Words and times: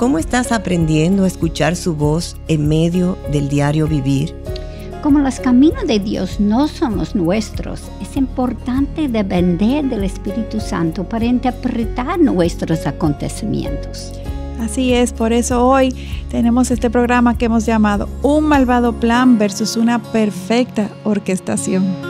¿cómo 0.00 0.18
estás 0.18 0.50
aprendiendo 0.50 1.24
a 1.24 1.26
escuchar 1.26 1.76
su 1.76 1.94
voz 1.94 2.38
en 2.48 2.66
medio 2.66 3.18
del 3.30 3.50
diario 3.50 3.86
vivir? 3.86 4.34
Como 5.02 5.18
los 5.18 5.40
caminos 5.40 5.86
de 5.86 5.98
Dios 5.98 6.40
no 6.40 6.68
son 6.68 6.96
los 6.96 7.14
nuestros, 7.14 7.82
es 8.00 8.16
importante 8.16 9.08
depender 9.08 9.84
del 9.84 10.04
Espíritu 10.04 10.58
Santo 10.58 11.04
para 11.04 11.26
interpretar 11.26 12.18
nuestros 12.18 12.86
acontecimientos. 12.86 14.14
Así 14.58 14.94
es, 14.94 15.12
por 15.12 15.34
eso 15.34 15.66
hoy 15.68 15.94
tenemos 16.30 16.70
este 16.70 16.88
programa 16.88 17.36
que 17.36 17.44
hemos 17.44 17.66
llamado 17.66 18.08
Un 18.22 18.44
malvado 18.44 18.94
plan 18.94 19.36
versus 19.36 19.76
una 19.76 20.00
perfecta 20.00 20.88
orquestación. 21.04 22.09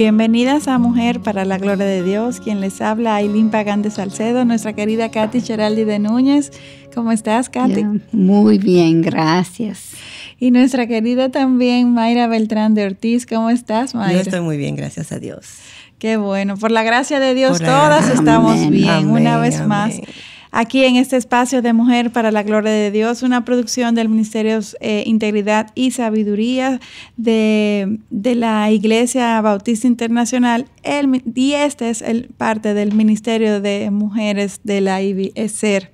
Bienvenidas 0.00 0.66
a 0.66 0.78
Mujer 0.78 1.20
para 1.20 1.44
la 1.44 1.58
Gloria 1.58 1.84
de 1.84 2.02
Dios. 2.02 2.40
Quien 2.40 2.62
les 2.62 2.80
habla, 2.80 3.16
Aileen 3.16 3.50
Pagán 3.50 3.82
de 3.82 3.90
Salcedo, 3.90 4.46
nuestra 4.46 4.72
querida 4.72 5.10
Katy 5.10 5.42
Cheraldi 5.42 5.84
de 5.84 5.98
Núñez. 5.98 6.52
¿Cómo 6.94 7.12
estás, 7.12 7.50
Katy? 7.50 7.84
Muy 8.10 8.56
bien, 8.56 9.02
gracias. 9.02 9.90
Y 10.38 10.52
nuestra 10.52 10.86
querida 10.86 11.28
también 11.28 11.92
Mayra 11.92 12.28
Beltrán 12.28 12.72
de 12.72 12.86
Ortiz. 12.86 13.26
¿Cómo 13.26 13.50
estás, 13.50 13.94
Mayra? 13.94 14.14
Yo 14.14 14.20
estoy 14.20 14.40
muy 14.40 14.56
bien, 14.56 14.74
gracias 14.74 15.12
a 15.12 15.18
Dios. 15.18 15.58
Qué 15.98 16.16
bueno. 16.16 16.56
Por 16.56 16.70
la 16.70 16.82
gracia 16.82 17.20
de 17.20 17.34
Dios, 17.34 17.58
todas 17.58 18.08
estamos 18.08 18.70
bien. 18.70 19.10
Una 19.10 19.36
vez 19.36 19.66
más 19.66 20.00
aquí 20.50 20.84
en 20.84 20.96
este 20.96 21.16
espacio 21.16 21.62
de 21.62 21.72
Mujer 21.72 22.10
para 22.10 22.30
la 22.30 22.42
Gloria 22.42 22.72
de 22.72 22.90
Dios, 22.90 23.22
una 23.22 23.44
producción 23.44 23.94
del 23.94 24.08
Ministerio 24.08 24.58
eh, 24.80 25.04
Integridad 25.06 25.70
y 25.74 25.92
Sabiduría 25.92 26.80
de, 27.16 27.98
la 28.10 28.70
Iglesia 28.70 29.40
Bautista 29.40 29.86
Internacional. 29.86 30.66
El, 30.82 31.22
y 31.34 31.52
este 31.52 31.90
es 31.90 32.02
el, 32.02 32.28
parte 32.36 32.74
del 32.74 32.92
Ministerio 32.92 33.60
de 33.60 33.90
Mujeres 33.90 34.60
de 34.64 34.80
la 34.80 35.02
IBESER. 35.02 35.92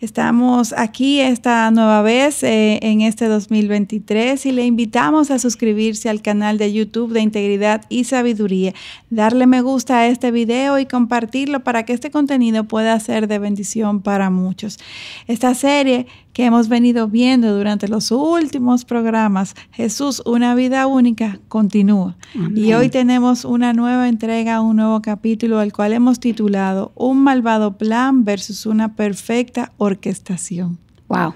Estamos 0.00 0.74
aquí 0.76 1.20
esta 1.20 1.70
nueva 1.70 2.02
vez 2.02 2.42
eh, 2.42 2.78
en 2.82 3.00
este 3.00 3.26
2023 3.26 4.44
y 4.46 4.52
le 4.52 4.64
invitamos 4.64 5.30
a 5.30 5.38
suscribirse 5.38 6.08
al 6.08 6.20
canal 6.20 6.58
de 6.58 6.72
YouTube 6.72 7.12
de 7.12 7.20
Integridad 7.20 7.82
y 7.88 8.04
Sabiduría, 8.04 8.74
darle 9.10 9.46
me 9.46 9.62
gusta 9.62 9.98
a 9.98 10.06
este 10.08 10.30
video 10.30 10.78
y 10.78 10.86
compartirlo 10.86 11.64
para 11.64 11.84
que 11.84 11.92
este 11.92 12.10
contenido 12.10 12.64
pueda 12.64 12.98
ser 13.00 13.28
de 13.28 13.38
bendición 13.38 14.02
para 14.02 14.30
muchos. 14.30 14.78
Esta 15.26 15.54
serie 15.54 16.06
que 16.34 16.44
hemos 16.44 16.68
venido 16.68 17.08
viendo 17.08 17.56
durante 17.56 17.88
los 17.88 18.10
últimos 18.10 18.84
programas, 18.84 19.54
Jesús, 19.70 20.20
una 20.26 20.54
vida 20.54 20.86
única, 20.88 21.38
continúa. 21.48 22.16
Y 22.54 22.72
hoy 22.74 22.88
tenemos 22.90 23.44
una 23.44 23.72
nueva 23.72 24.08
entrega, 24.08 24.60
un 24.60 24.76
nuevo 24.76 25.00
capítulo, 25.00 25.60
al 25.60 25.72
cual 25.72 25.92
hemos 25.92 26.18
titulado 26.18 26.92
Un 26.96 27.22
malvado 27.22 27.78
plan 27.78 28.24
versus 28.24 28.66
una 28.66 28.96
perfecta 28.96 29.72
orquestación. 29.78 30.78
Wow. 31.06 31.34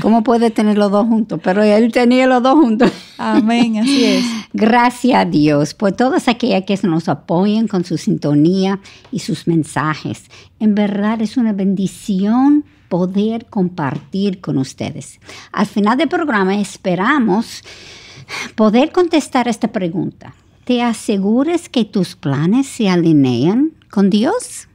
¿Cómo 0.00 0.22
puede 0.22 0.50
tener 0.50 0.78
los 0.78 0.92
dos 0.92 1.06
juntos? 1.08 1.40
Pero 1.42 1.64
él 1.64 1.90
tenía 1.90 2.28
los 2.28 2.40
dos 2.40 2.54
juntos. 2.54 2.92
Amén, 3.18 3.78
así 3.78 4.04
es. 4.04 4.24
Gracias 4.52 5.18
a 5.18 5.24
Dios 5.24 5.74
por 5.74 5.92
todas 5.92 6.28
aquellas 6.28 6.64
que 6.64 6.78
nos 6.86 7.08
apoyan 7.08 7.66
con 7.66 7.84
su 7.84 7.98
sintonía 7.98 8.78
y 9.10 9.18
sus 9.18 9.48
mensajes. 9.48 10.24
En 10.60 10.76
verdad 10.76 11.20
es 11.20 11.36
una 11.36 11.52
bendición 11.52 12.64
poder 12.90 13.46
compartir 13.46 14.42
con 14.42 14.58
ustedes. 14.58 15.20
Al 15.52 15.64
final 15.64 15.96
del 15.96 16.08
programa 16.08 16.60
esperamos 16.60 17.62
poder 18.56 18.92
contestar 18.92 19.48
esta 19.48 19.68
pregunta. 19.68 20.34
¿Te 20.64 20.82
aseguras 20.82 21.68
que 21.68 21.86
tus 21.86 22.16
planes 22.16 22.66
se 22.66 22.90
alinean 22.90 23.70
con 23.90 24.10
Dios? 24.10 24.66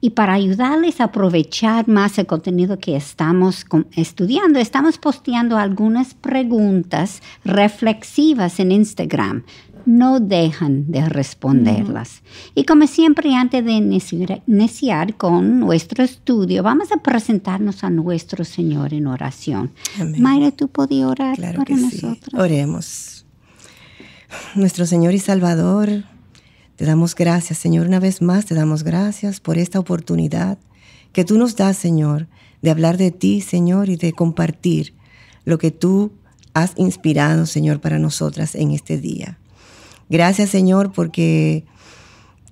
Y 0.00 0.10
para 0.10 0.34
ayudarles 0.34 1.00
a 1.00 1.04
aprovechar 1.04 1.88
más 1.88 2.18
el 2.18 2.26
contenido 2.26 2.78
que 2.78 2.96
estamos 2.96 3.66
estudiando, 3.96 4.58
estamos 4.58 4.98
posteando 4.98 5.58
algunas 5.58 6.14
preguntas 6.14 7.22
reflexivas 7.44 8.60
en 8.60 8.72
Instagram 8.72 9.44
no 9.86 10.20
dejan 10.20 10.90
de 10.90 11.08
responderlas. 11.08 12.22
Y 12.54 12.64
como 12.64 12.86
siempre, 12.86 13.34
antes 13.34 13.64
de 13.64 13.72
iniciar, 13.72 15.16
con 15.16 15.60
nuestro 15.60 16.04
estudio, 16.04 16.62
vamos 16.62 16.92
a 16.92 17.02
presentarnos 17.02 17.84
a 17.84 17.90
nuestro 17.90 18.44
Señor 18.44 18.92
en 18.92 19.06
oración. 19.06 19.72
Mayra, 20.18 20.50
¿tú 20.50 20.68
podías 20.68 21.08
orar 21.08 21.36
para 21.36 21.76
nosotros? 21.76 22.34
Oremos. 22.34 23.24
Nuestro 24.54 24.86
Señor 24.86 25.14
y 25.14 25.18
Salvador, 25.18 26.04
te 26.74 26.84
damos 26.84 27.14
gracias, 27.14 27.58
Señor, 27.58 27.86
una 27.86 28.00
vez 28.00 28.20
más 28.20 28.44
te 28.44 28.54
damos 28.54 28.82
gracias 28.82 29.40
por 29.40 29.56
esta 29.56 29.78
oportunidad 29.78 30.58
que 31.12 31.24
tú 31.24 31.38
nos 31.38 31.56
das, 31.56 31.76
Señor, 31.78 32.28
de 32.60 32.70
hablar 32.70 32.98
de 32.98 33.10
ti, 33.10 33.40
Señor, 33.40 33.88
y 33.88 33.96
de 33.96 34.12
compartir 34.12 34.94
lo 35.44 35.58
que 35.58 35.70
tú 35.70 36.12
has 36.52 36.72
inspirado, 36.76 37.46
Señor, 37.46 37.80
para 37.80 37.98
nosotras 37.98 38.54
en 38.54 38.72
este 38.72 38.98
día. 38.98 39.38
Gracias 40.08 40.50
Señor 40.50 40.92
porque 40.92 41.64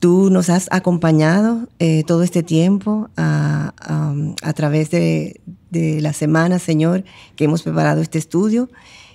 tú 0.04 0.28
nos 0.28 0.50
has 0.50 0.69
acompañado 0.70 1.66
eh, 1.78 2.04
todo 2.06 2.25
este 2.25 2.42
tiempo 2.42 3.09
a, 3.16 3.72
través 4.54 4.91
de, 4.91 5.41
la 5.72 6.12
semana, 6.12 6.59
Señor, 6.59 7.04
que 7.37 7.44
hemos 7.44 7.62
preparado 7.62 8.03
este 8.03 8.19
estudio. 8.19 8.69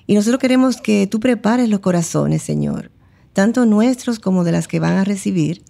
Y 0.08 0.16
nosotros 0.16 0.40
queremos 0.40 0.82
que 0.82 1.06
tú 1.06 1.20
prepares 1.20 1.70
los 1.70 1.82
corazones, 1.82 2.42
Señor, 2.42 2.90
tanto 3.34 3.68
nuestros 3.68 4.18
como 4.18 4.44
de 4.44 4.52
las 4.52 4.68
que 4.68 4.80
van 4.80 4.98
a 4.98 5.04
recibir, 5.04 5.62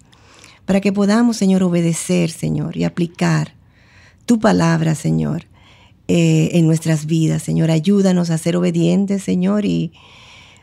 para 0.64 0.80
que 0.80 0.90
podamos, 0.90 1.36
Señor, 1.36 1.62
obedecer, 1.64 2.30
Señor, 2.30 2.78
y 2.78 2.84
aplicar 2.84 3.52
tu 4.24 4.40
palabra, 4.40 4.94
Señor, 4.94 5.48
eh, 6.08 6.48
en 6.52 6.66
nuestras 6.66 7.04
vidas. 7.04 7.42
Señor, 7.42 7.70
ayúdanos 7.70 8.30
a 8.30 8.38
ser 8.38 8.56
obedientes, 8.56 9.22
Señor, 9.22 9.66
y 9.66 9.92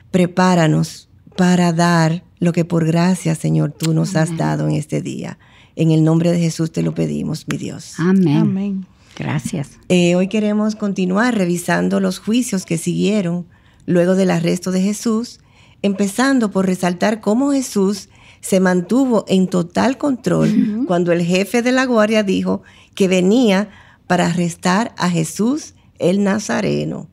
prepáranos 0.10 1.07
para 1.38 1.72
dar 1.72 2.24
lo 2.40 2.52
que 2.52 2.66
por 2.66 2.86
gracia, 2.86 3.36
Señor, 3.36 3.72
tú 3.72 3.94
nos 3.94 4.16
has 4.16 4.36
dado 4.36 4.68
en 4.68 4.76
este 4.76 5.02
día. 5.02 5.40
En 5.76 5.92
el 5.92 6.04
nombre 6.04 6.32
de 6.32 6.40
Jesús 6.40 6.72
te 6.72 6.82
lo 6.82 6.94
pedimos, 6.94 7.46
mi 7.48 7.58
Dios. 7.58 7.94
Amén. 7.98 8.38
Amén. 8.38 8.86
Gracias. 9.18 9.80
Eh, 9.90 10.16
hoy 10.16 10.28
queremos 10.28 10.76
continuar 10.76 11.36
revisando 11.36 12.00
los 12.00 12.20
juicios 12.20 12.66
que 12.66 12.78
siguieron 12.78 13.46
luego 13.86 14.16
del 14.16 14.32
arresto 14.32 14.72
de 14.72 14.82
Jesús, 14.82 15.40
empezando 15.82 16.52
por 16.52 16.66
resaltar 16.66 17.22
cómo 17.22 17.52
Jesús 17.52 18.10
se 18.42 18.60
mantuvo 18.60 19.26
en 19.28 19.48
total 19.48 19.98
control 19.98 20.86
cuando 20.88 21.12
el 21.12 21.24
jefe 21.24 21.62
de 21.62 21.72
la 21.72 21.86
guardia 21.86 22.24
dijo 22.24 22.62
que 22.94 23.08
venía 23.08 23.70
para 24.06 24.28
arrestar 24.28 24.94
a 24.98 25.10
Jesús 25.10 25.74
el 26.00 26.24
Nazareno. 26.24 27.08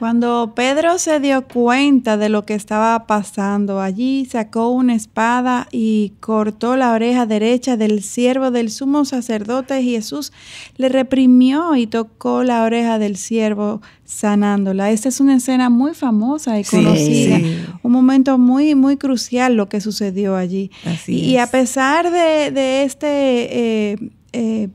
Cuando 0.00 0.54
Pedro 0.56 0.96
se 0.96 1.20
dio 1.20 1.46
cuenta 1.46 2.16
de 2.16 2.30
lo 2.30 2.46
que 2.46 2.54
estaba 2.54 3.06
pasando, 3.06 3.82
allí 3.82 4.24
sacó 4.24 4.70
una 4.70 4.94
espada 4.94 5.68
y 5.72 6.14
cortó 6.20 6.78
la 6.78 6.92
oreja 6.92 7.26
derecha 7.26 7.76
del 7.76 8.02
siervo 8.02 8.50
del 8.50 8.70
sumo 8.70 9.04
sacerdote. 9.04 9.78
y 9.82 9.90
Jesús 9.90 10.32
le 10.78 10.88
reprimió 10.88 11.76
y 11.76 11.86
tocó 11.86 12.44
la 12.44 12.62
oreja 12.62 12.98
del 12.98 13.18
siervo 13.18 13.82
sanándola. 14.06 14.90
Esta 14.90 15.10
es 15.10 15.20
una 15.20 15.36
escena 15.36 15.68
muy 15.68 15.92
famosa 15.92 16.58
y 16.58 16.64
conocida, 16.64 17.38
un 17.82 17.92
momento 17.92 18.38
muy, 18.38 18.74
muy 18.74 18.96
crucial 18.96 19.54
lo 19.54 19.68
que 19.68 19.82
sucedió 19.82 20.34
allí. 20.34 20.70
y, 21.08 21.36
a 21.36 21.46
pesar 21.48 22.10
de, 22.10 22.84
este 22.84 23.92
eh, 23.92 24.10
eh, 24.32 24.68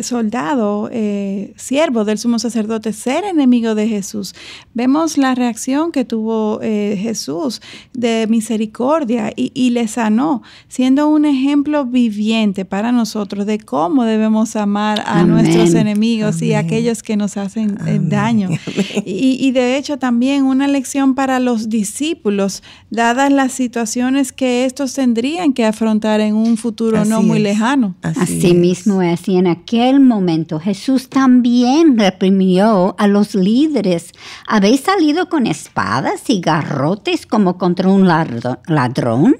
soldado, 0.00 0.88
eh, 0.90 1.52
siervo 1.56 2.04
del 2.04 2.18
sumo 2.18 2.38
sacerdote, 2.38 2.92
ser 2.92 3.24
enemigo 3.24 3.74
de 3.74 3.88
Jesús. 3.88 4.34
Vemos 4.74 5.18
la 5.18 5.34
reacción 5.34 5.92
que 5.92 6.04
tuvo 6.04 6.60
eh, 6.62 6.98
Jesús 7.00 7.60
de 7.92 8.26
misericordia 8.28 9.32
y, 9.36 9.70
le 9.70 9.88
sanó, 9.88 10.42
siendo 10.68 11.08
un 11.08 11.24
ejemplo 11.24 11.84
viviente 11.84 12.64
para 12.64 12.92
nosotros 12.92 13.46
de 13.46 13.58
cómo 13.58 14.04
debemos 14.04 14.56
amar 14.56 15.02
a 15.06 15.24
nuestros 15.24 15.74
enemigos 15.74 16.42
y 16.42 16.54
a 16.54 16.60
aquellos 16.60 17.02
que 17.02 17.16
nos 17.16 17.36
hacen 17.36 17.76
eh, 17.86 17.98
daño. 18.00 18.48
Y, 19.04 19.50
de 19.52 19.76
hecho 19.76 19.98
también 19.98 20.44
una 20.44 20.68
lección 20.68 21.14
para 21.14 21.40
los 21.40 21.68
discípulos, 21.68 22.62
dadas 22.90 23.32
las 23.32 23.52
situaciones 23.52 24.32
que 24.32 24.64
estos 24.64 24.94
tendrían 24.94 25.52
que 25.52 25.64
afrontar 25.64 26.20
en 26.20 26.34
un 26.34 26.56
futuro 26.56 27.04
no 27.04 27.22
muy 27.22 27.38
lejano. 27.38 27.94
Así, 28.02 28.54
mismo 28.54 29.02
es, 29.02 29.28
y 29.28 29.36
en 29.36 29.46
aquel 29.46 29.81
momento 30.00 30.60
Jesús 30.60 31.08
también 31.08 31.98
reprimió 31.98 32.94
a 32.98 33.06
los 33.08 33.34
líderes. 33.34 34.12
¿Habéis 34.46 34.80
salido 34.82 35.28
con 35.28 35.46
espadas 35.46 36.30
y 36.30 36.40
garrotes 36.40 37.26
como 37.26 37.58
contra 37.58 37.88
un 37.88 38.06
ladrón? 38.06 39.36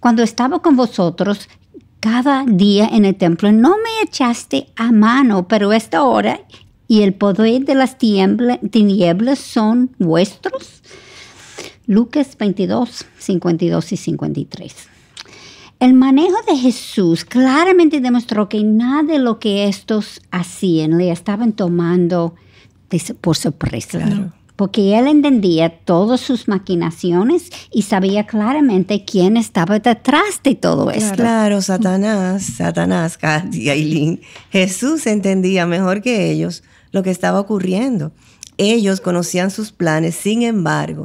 Cuando 0.00 0.22
estaba 0.22 0.60
con 0.62 0.76
vosotros 0.76 1.48
cada 2.00 2.44
día 2.46 2.88
en 2.88 3.04
el 3.04 3.16
templo, 3.16 3.52
no 3.52 3.76
me 3.76 4.02
echaste 4.02 4.68
a 4.76 4.92
mano, 4.92 5.46
pero 5.46 5.72
esta 5.72 6.04
hora 6.04 6.40
y 6.88 7.02
el 7.02 7.14
poder 7.14 7.64
de 7.64 7.74
las 7.74 7.98
tinieblas 7.98 9.38
son 9.38 9.90
vuestros. 9.98 10.82
Lucas 11.86 12.36
22, 12.38 13.04
52 13.18 13.92
y 13.92 13.96
53. 13.96 14.95
El 15.78 15.92
manejo 15.92 16.36
de 16.48 16.56
Jesús 16.56 17.24
claramente 17.24 18.00
demostró 18.00 18.48
que 18.48 18.62
nada 18.64 19.02
de 19.02 19.18
lo 19.18 19.38
que 19.38 19.68
estos 19.68 20.22
hacían 20.30 20.96
le 20.96 21.10
estaban 21.10 21.52
tomando 21.52 22.34
por 23.20 23.36
sorpresa. 23.36 24.32
Porque 24.56 24.98
él 24.98 25.06
entendía 25.06 25.68
todas 25.68 26.20
sus 26.20 26.48
maquinaciones 26.48 27.50
y 27.70 27.82
sabía 27.82 28.24
claramente 28.26 29.04
quién 29.04 29.36
estaba 29.36 29.78
detrás 29.78 30.40
de 30.42 30.54
todo 30.54 30.90
esto. 30.90 31.14
Claro, 31.14 31.60
Satanás, 31.60 32.44
Satanás, 32.56 33.18
y 33.52 33.68
Aileen, 33.68 34.22
Jesús 34.50 35.06
entendía 35.06 35.66
mejor 35.66 36.00
que 36.00 36.30
ellos 36.30 36.62
lo 36.90 37.02
que 37.02 37.10
estaba 37.10 37.38
ocurriendo. 37.38 38.12
Ellos 38.56 39.02
conocían 39.02 39.50
sus 39.50 39.72
planes, 39.72 40.14
sin 40.14 40.40
embargo, 40.40 41.04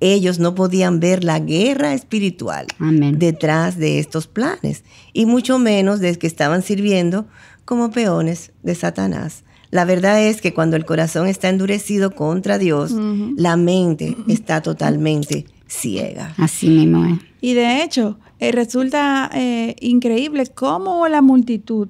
ellos 0.00 0.38
no 0.38 0.54
podían 0.54 0.98
ver 0.98 1.24
la 1.24 1.38
guerra 1.38 1.94
espiritual 1.94 2.66
detrás 3.14 3.76
de 3.76 3.98
estos 3.98 4.26
planes, 4.26 4.84
y 5.12 5.26
mucho 5.26 5.58
menos 5.58 6.00
de 6.00 6.18
que 6.18 6.26
estaban 6.26 6.62
sirviendo 6.62 7.26
como 7.64 7.90
peones 7.90 8.52
de 8.62 8.74
Satanás. 8.74 9.44
La 9.70 9.84
verdad 9.84 10.20
es 10.20 10.40
que 10.40 10.52
cuando 10.52 10.76
el 10.76 10.84
corazón 10.84 11.28
está 11.28 11.48
endurecido 11.48 12.10
contra 12.12 12.58
Dios, 12.58 12.92
la 13.36 13.56
mente 13.56 14.16
está 14.26 14.62
totalmente 14.62 15.46
ciega. 15.68 16.34
Así 16.38 16.68
mismo 16.68 17.04
es. 17.06 17.18
Y 17.40 17.54
de 17.54 17.82
hecho, 17.82 18.18
eh, 18.40 18.52
resulta 18.52 19.30
eh, 19.32 19.76
increíble 19.80 20.44
cómo 20.54 21.06
la 21.08 21.22
multitud 21.22 21.88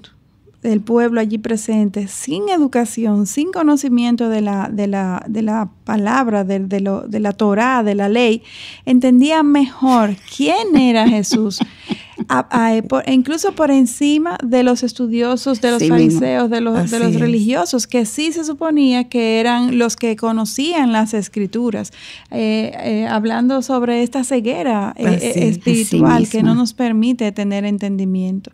del 0.62 0.80
pueblo 0.82 1.20
allí 1.20 1.38
presente, 1.38 2.06
sin 2.08 2.48
educación, 2.50 3.26
sin 3.26 3.50
conocimiento 3.50 4.28
de 4.28 4.42
la, 4.42 4.68
de 4.70 4.86
la, 4.86 5.24
de 5.26 5.42
la 5.42 5.70
palabra, 5.84 6.44
de, 6.44 6.60
de, 6.60 6.80
lo, 6.80 7.00
de 7.02 7.20
la 7.20 7.32
Torá, 7.32 7.82
de 7.82 7.94
la 7.94 8.08
ley, 8.08 8.42
entendía 8.84 9.42
mejor 9.42 10.16
quién 10.36 10.76
era 10.76 11.08
Jesús 11.08 11.60
e 12.28 13.12
incluso 13.12 13.52
por 13.52 13.70
encima 13.70 14.36
de 14.42 14.62
los 14.62 14.82
estudiosos, 14.82 15.60
de 15.60 15.70
los 15.70 15.88
fariseos, 15.88 16.50
de 16.50 16.60
los, 16.60 16.90
de 16.90 16.98
los 16.98 17.14
religiosos, 17.14 17.86
que 17.86 18.04
sí 18.06 18.32
se 18.32 18.44
suponía 18.44 19.08
que 19.08 19.40
eran 19.40 19.78
los 19.78 19.96
que 19.96 20.16
conocían 20.16 20.92
las 20.92 21.14
escrituras, 21.14 21.92
eh, 22.30 22.72
eh, 22.78 23.06
hablando 23.06 23.62
sobre 23.62 24.02
esta 24.02 24.24
ceguera 24.24 24.94
eh, 24.96 25.48
espiritual 25.48 26.28
que 26.28 26.42
no 26.42 26.54
nos 26.54 26.72
permite 26.72 27.32
tener 27.32 27.64
entendimiento. 27.64 28.50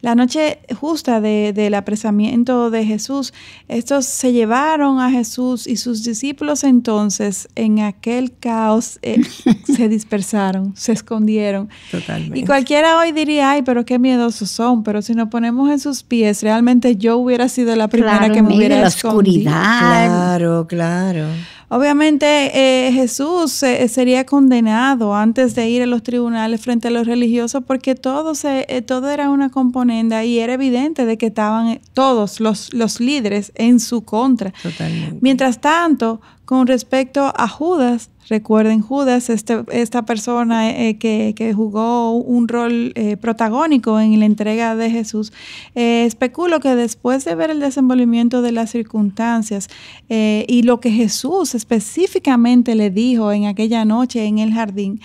La 0.00 0.14
noche 0.14 0.60
justa 0.78 1.20
del 1.20 1.74
apresamiento 1.74 2.70
de 2.70 2.84
Jesús, 2.84 3.32
estos 3.68 4.06
se 4.06 4.32
llevaron 4.32 5.00
a 5.00 5.10
Jesús 5.10 5.66
y 5.66 5.76
sus 5.76 6.04
discípulos 6.04 6.64
entonces 6.64 7.48
en 7.54 7.80
aquel 7.80 8.32
caos 8.38 8.98
se 9.64 9.88
dispersaron, 9.88 10.74
se 10.76 10.92
escondieron. 10.92 11.68
Totalmente. 11.90 12.38
Y 12.38 12.44
cualquiera 12.44 12.98
hoy 12.98 13.07
diría, 13.12 13.50
ay, 13.50 13.62
pero 13.62 13.84
qué 13.84 13.98
miedosos 13.98 14.50
son, 14.50 14.82
pero 14.82 15.02
si 15.02 15.14
nos 15.14 15.28
ponemos 15.28 15.70
en 15.70 15.78
sus 15.78 16.02
pies, 16.02 16.42
realmente 16.42 16.96
yo 16.96 17.18
hubiera 17.18 17.48
sido 17.48 17.74
la 17.76 17.88
primera 17.88 18.30
que 18.30 18.42
me 18.42 18.56
hubiera 18.56 18.80
la 18.80 18.88
oscuridad. 18.88 19.52
Claro, 19.52 20.66
claro. 20.66 21.26
Obviamente 21.70 22.26
eh, 22.54 22.92
Jesús 22.92 23.62
eh, 23.62 23.86
sería 23.88 24.24
condenado 24.24 25.14
antes 25.14 25.54
de 25.54 25.68
ir 25.68 25.82
a 25.82 25.86
los 25.86 26.02
tribunales 26.02 26.62
frente 26.62 26.88
a 26.88 26.90
los 26.90 27.06
religiosos 27.06 27.62
porque 27.66 27.94
todo, 27.94 28.34
se, 28.34 28.64
eh, 28.70 28.80
todo 28.80 29.10
era 29.10 29.28
una 29.28 29.50
componenda 29.50 30.24
y 30.24 30.38
era 30.38 30.54
evidente 30.54 31.04
de 31.04 31.18
que 31.18 31.26
estaban 31.26 31.78
todos 31.92 32.40
los, 32.40 32.72
los 32.72 33.00
líderes 33.00 33.52
en 33.54 33.80
su 33.80 34.02
contra. 34.02 34.52
Totalmente. 34.62 35.18
Mientras 35.20 35.60
tanto, 35.60 36.22
con 36.46 36.66
respecto 36.66 37.34
a 37.36 37.46
Judas, 37.48 38.08
Recuerden 38.28 38.82
Judas, 38.82 39.30
este, 39.30 39.64
esta 39.72 40.04
persona 40.04 40.70
eh, 40.70 40.98
que, 40.98 41.52
jugó 41.54 42.12
un 42.12 42.46
rol 42.46 42.92
eh, 42.94 43.16
protagónico 43.16 43.98
en 44.00 44.18
la 44.18 44.26
entrega 44.26 44.76
de 44.76 44.90
Jesús. 44.90 45.32
Eh, 45.74 46.04
especulo 46.04 46.60
que 46.60 46.74
después 46.74 47.24
de 47.24 47.34
ver 47.34 47.50
el 47.50 47.60
desenvolvimiento 47.60 48.42
de 48.42 48.52
las 48.52 48.70
circunstancias 48.70 49.68
y 50.10 50.62
lo 50.62 50.80
que 50.80 50.90
Jesús 50.90 51.54
específicamente 51.54 52.74
le 52.74 52.90
dijo 52.90 53.32
en 53.32 53.44
aquella 53.46 53.84
noche 53.84 54.24
en 54.24 54.38
el 54.38 54.52
jardín, 54.52 55.00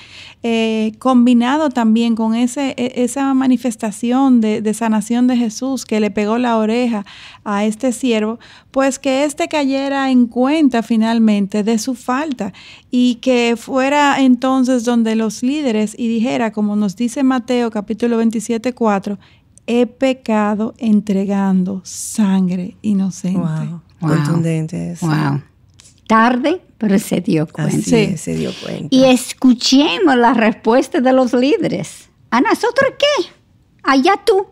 combinado 0.99 1.69
también 1.69 2.15
con 2.15 2.35
e, 2.35 2.47
esa 2.77 3.33
manifestación 3.33 4.41
de, 4.41 4.61
de 4.61 4.73
sanación 4.73 5.27
de 5.27 5.37
Jesús 5.37 5.85
que 5.85 5.99
le 5.99 6.09
pegó 6.09 6.37
la 6.37 6.57
oreja 6.57 7.05
a 7.43 7.65
este 7.65 7.91
siervo, 7.91 8.39
pues 8.71 8.97
que 8.97 9.25
éste 9.25 9.47
cayera 9.47 10.09
en 10.09 10.27
cuenta 10.27 10.83
finalmente 10.83 11.63
de 11.63 11.77
su 11.79 11.95
falta 11.95 12.53
y 12.95 13.15
que 13.15 13.55
fuera 13.57 14.21
entonces 14.21 14.83
donde 14.83 15.15
los 15.15 15.41
líderes 15.41 15.95
y 15.97 16.07
dijera, 16.07 16.51
como 16.51 16.75
nos 16.75 16.95
dice 16.95 17.23
Mateo 17.23 17.71
capítulo 17.71 18.17
27, 18.17 18.75
4, 18.75 19.17
he 19.65 19.87
pecado 19.87 20.75
entregando 20.77 21.81
sangre 21.83 22.77
inocente. 22.83 23.39
Wow. 23.39 23.81
Contundente. 23.99 24.95
Wow. 25.01 25.41
Tarde, 26.05 26.61
pero 26.77 26.99
se 26.99 27.19
dio 27.19 27.47
cuenta. 27.47 27.81
sí. 27.81 28.15
se 28.15 28.35
dio 28.35 28.51
cuenta. 28.63 28.89
Y 28.91 29.05
escuchemos 29.05 30.15
la 30.15 30.35
respuesta 30.35 31.01
de 31.01 31.13
los 31.13 31.33
líderes. 31.33 32.11
¿A 32.29 32.41
nosotros 32.41 32.91
qué? 32.99 33.31
Allá 33.81 34.21
tú 34.23 34.45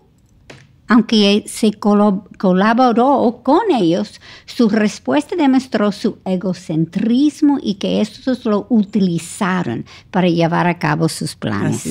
aunque 0.91 1.45
se 1.47 1.71
colaboró 1.71 3.39
con 3.43 3.61
ellos, 3.73 4.19
su 4.45 4.67
respuesta 4.67 5.37
demostró 5.37 5.93
su 5.93 6.17
egocentrismo 6.25 7.59
y 7.63 7.75
que 7.75 8.01
estos 8.01 8.43
lo 8.43 8.67
utilizaron 8.67 9.85
para 10.09 10.27
llevar 10.27 10.67
a 10.67 10.79
cabo 10.79 11.07
sus 11.07 11.37
planes. 11.37 11.87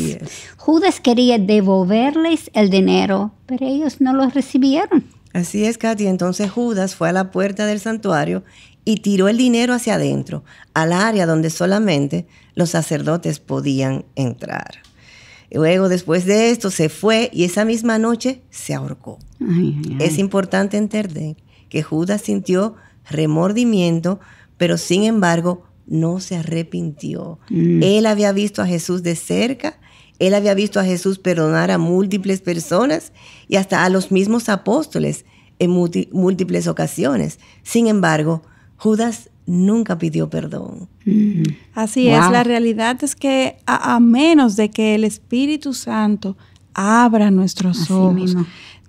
Judas 0.58 1.00
quería 1.00 1.38
devolverles 1.38 2.50
el 2.52 2.68
dinero, 2.68 3.32
pero 3.46 3.66
ellos 3.66 4.02
no 4.02 4.12
lo 4.12 4.28
recibieron. 4.28 5.06
Así 5.32 5.64
es, 5.64 5.78
Katy. 5.78 6.06
Entonces 6.06 6.50
Judas 6.50 6.94
fue 6.94 7.08
a 7.08 7.12
la 7.12 7.30
puerta 7.30 7.64
del 7.64 7.80
santuario 7.80 8.44
y 8.84 8.96
tiró 8.96 9.28
el 9.28 9.38
dinero 9.38 9.72
hacia 9.72 9.94
adentro, 9.94 10.44
al 10.74 10.92
área 10.92 11.24
donde 11.24 11.48
solamente 11.48 12.26
los 12.54 12.68
sacerdotes 12.68 13.40
podían 13.40 14.04
entrar. 14.14 14.82
Luego, 15.52 15.88
después 15.88 16.26
de 16.26 16.50
esto, 16.50 16.70
se 16.70 16.88
fue 16.88 17.30
y 17.32 17.44
esa 17.44 17.64
misma 17.64 17.98
noche 17.98 18.42
se 18.50 18.74
ahorcó. 18.74 19.18
Es 19.98 20.18
importante 20.18 20.76
entender 20.76 21.36
que 21.68 21.82
Judas 21.82 22.22
sintió 22.22 22.76
remordimiento, 23.08 24.20
pero 24.56 24.78
sin 24.78 25.04
embargo 25.04 25.64
no 25.86 26.20
se 26.20 26.36
arrepintió. 26.36 27.40
Mm. 27.50 27.82
Él 27.82 28.06
había 28.06 28.32
visto 28.32 28.62
a 28.62 28.66
Jesús 28.66 29.02
de 29.02 29.16
cerca, 29.16 29.80
él 30.20 30.34
había 30.34 30.54
visto 30.54 30.78
a 30.78 30.84
Jesús 30.84 31.18
perdonar 31.18 31.70
a 31.70 31.78
múltiples 31.78 32.42
personas 32.42 33.12
y 33.48 33.56
hasta 33.56 33.84
a 33.84 33.88
los 33.88 34.12
mismos 34.12 34.48
apóstoles 34.48 35.24
en 35.58 35.70
múltiples 35.70 36.66
ocasiones. 36.66 37.40
Sin 37.62 37.86
embargo, 37.86 38.42
Judas 38.76 39.29
nunca 39.46 39.98
pidió 39.98 40.28
perdón. 40.30 40.88
Mm. 41.04 41.42
Así 41.74 42.08
es, 42.08 42.30
la 42.30 42.44
realidad 42.44 43.02
es 43.02 43.16
que 43.16 43.56
a, 43.66 43.98
menos 44.00 44.56
de 44.56 44.70
que 44.70 44.94
el 44.94 45.04
Espíritu 45.04 45.74
Santo 45.74 46.36
abra 46.74 47.30
nuestros 47.30 47.90
ojos, 47.90 48.36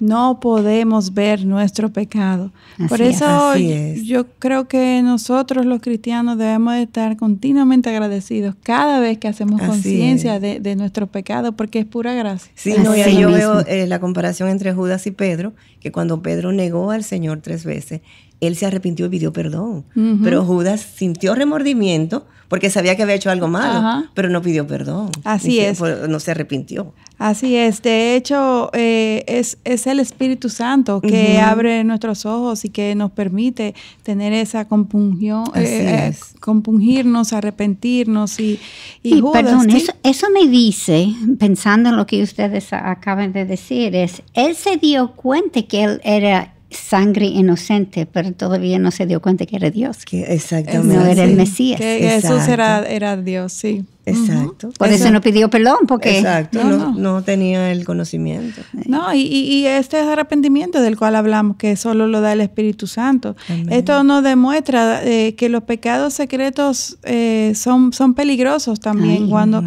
no 0.02 0.40
podemos 0.40 1.14
ver 1.14 1.46
nuestro 1.46 1.94
pecado. 1.94 2.52
Por 2.90 3.02
eso 3.02 3.56
yo 3.56 4.26
creo 4.40 4.68
que 4.68 5.02
nosotros 5.04 5.64
los 5.64 5.80
cristianos 5.80 6.40
debemos 6.40 6.74
estar 6.76 7.16
continuamente 7.18 7.92
agradecidos 7.92 8.56
cada 8.64 9.00
vez 9.00 9.20
que 9.20 9.28
hacemos 9.28 9.62
conciencia 9.62 10.40
de, 10.40 10.76
nuestro 10.76 11.06
pecado, 11.06 11.52
porque 11.52 11.80
es 11.80 11.86
pura 11.86 12.16
gracia. 12.16 12.52
Sí, 12.56 12.74
no, 12.84 12.96
yo 12.96 13.30
veo 13.30 13.60
eh, 13.68 13.86
la 13.86 14.00
comparación 14.00 14.50
entre 14.50 14.74
Judas 14.74 15.06
y 15.06 15.12
Pedro, 15.12 15.54
que 15.80 15.92
cuando 15.92 16.24
Pedro 16.24 16.52
negó 16.52 16.90
al 16.90 17.04
Señor 17.04 17.42
tres 17.42 17.64
veces, 17.64 18.02
él 18.42 18.56
se 18.56 18.66
arrepintió 18.66 19.06
y 19.06 19.10
pidió 19.10 19.32
perdón. 19.32 19.86
Pero 20.24 20.44
Judas 20.44 20.82
sintió 20.82 21.36
remordimiento 21.36 22.26
porque 22.52 22.70
sabía 22.70 22.98
que 22.98 23.04
había 23.04 23.16
hecho 23.16 23.32
algo 23.32 23.48
malo, 23.48 24.10
pero 24.14 24.28
no 24.28 24.42
pidió 24.42 24.68
perdón. 24.68 25.10
Así 25.24 25.60
es. 25.60 25.80
no 25.80 26.20
se 26.20 26.32
arrepintió. 26.32 26.94
Así 27.18 27.56
es. 27.56 27.84
De 27.84 28.16
hecho, 28.16 28.72
eh, 28.74 29.24
es, 29.28 29.58
el 29.64 30.00
Espíritu 30.02 30.50
Santo 30.50 31.00
que 31.00 31.40
abre 31.40 31.84
nuestros 31.84 32.26
ojos 32.26 32.66
y 32.66 32.70
que 32.70 32.96
nos 32.96 33.12
permite 33.12 33.76
tener 34.04 34.34
esa 34.34 34.66
compungión, 34.68 35.46
eh, 35.56 36.10
eh, 36.12 36.16
compungirnos, 36.40 37.32
arrepentirnos. 37.32 38.40
Y, 38.40 38.60
y, 39.04 39.22
perdón, 39.22 39.70
eso, 39.70 39.94
eso 40.04 40.28
me 40.32 40.48
dice, 40.48 41.08
pensando 41.40 41.90
en 41.90 41.96
lo 41.96 42.08
que 42.08 42.24
ustedes 42.24 42.74
acaban 42.74 43.32
de 43.32 43.46
decir, 43.46 43.96
es, 43.96 44.24
él 44.34 44.56
se 44.56 44.78
dio 44.78 45.12
cuenta 45.12 45.62
que 45.62 45.84
él 45.84 46.02
era 46.04 46.56
sangre 46.72 47.26
inocente, 47.26 48.06
pero 48.06 48.32
todavía 48.34 48.80
no 48.80 48.92
se 48.92 49.06
dio 49.06 49.22
cuenta 49.22 49.46
que 49.46 49.56
era 49.58 49.70
Dios. 49.70 50.06
Que 50.06 50.22
exactamente. 50.34 50.96
No 50.96 51.06
era 51.06 51.24
el 51.24 51.32
sí. 51.32 51.36
Mesías. 51.36 51.80
Que 51.80 52.00
Jesús 52.22 52.48
era, 52.48 52.84
era 52.88 53.18
Dios, 53.18 53.54
sí. 53.54 53.86
Exacto. 54.04 54.70
Por 54.80 54.90
eso, 54.90 55.12
no 55.12 55.22
pidió 55.22 55.48
perdón, 55.50 55.86
porque 55.88 56.18
Exacto, 56.18 56.64
No, 56.64 56.92
no, 56.96 57.22
tenía 57.24 57.72
el 57.72 57.86
conocimiento. 57.86 58.62
No, 58.88 59.14
y, 59.14 59.20
y- 59.22 59.54
y 59.60 59.66
este 59.68 59.98
arrepentimiento 60.00 60.82
del 60.82 60.98
cual 60.98 61.16
hablamos, 61.16 61.58
que 61.58 61.76
solo 61.76 62.08
lo 62.08 62.20
da 62.20 62.34
el 62.34 62.42
Espíritu 62.42 62.88
Santo, 62.88 63.36
Amén. 63.48 63.72
esto 63.72 64.04
nos 64.04 64.24
demuestra 64.24 65.02
eh, 65.04 65.36
que 65.36 65.50
los 65.50 65.64
pecados 65.64 66.16
secretos 66.16 66.98
eh, 67.04 67.54
son, 67.56 67.94
son 67.94 68.16
peligrosos 68.16 68.80
también 68.80 69.24
Ay. 69.26 69.30
cuando, 69.30 69.64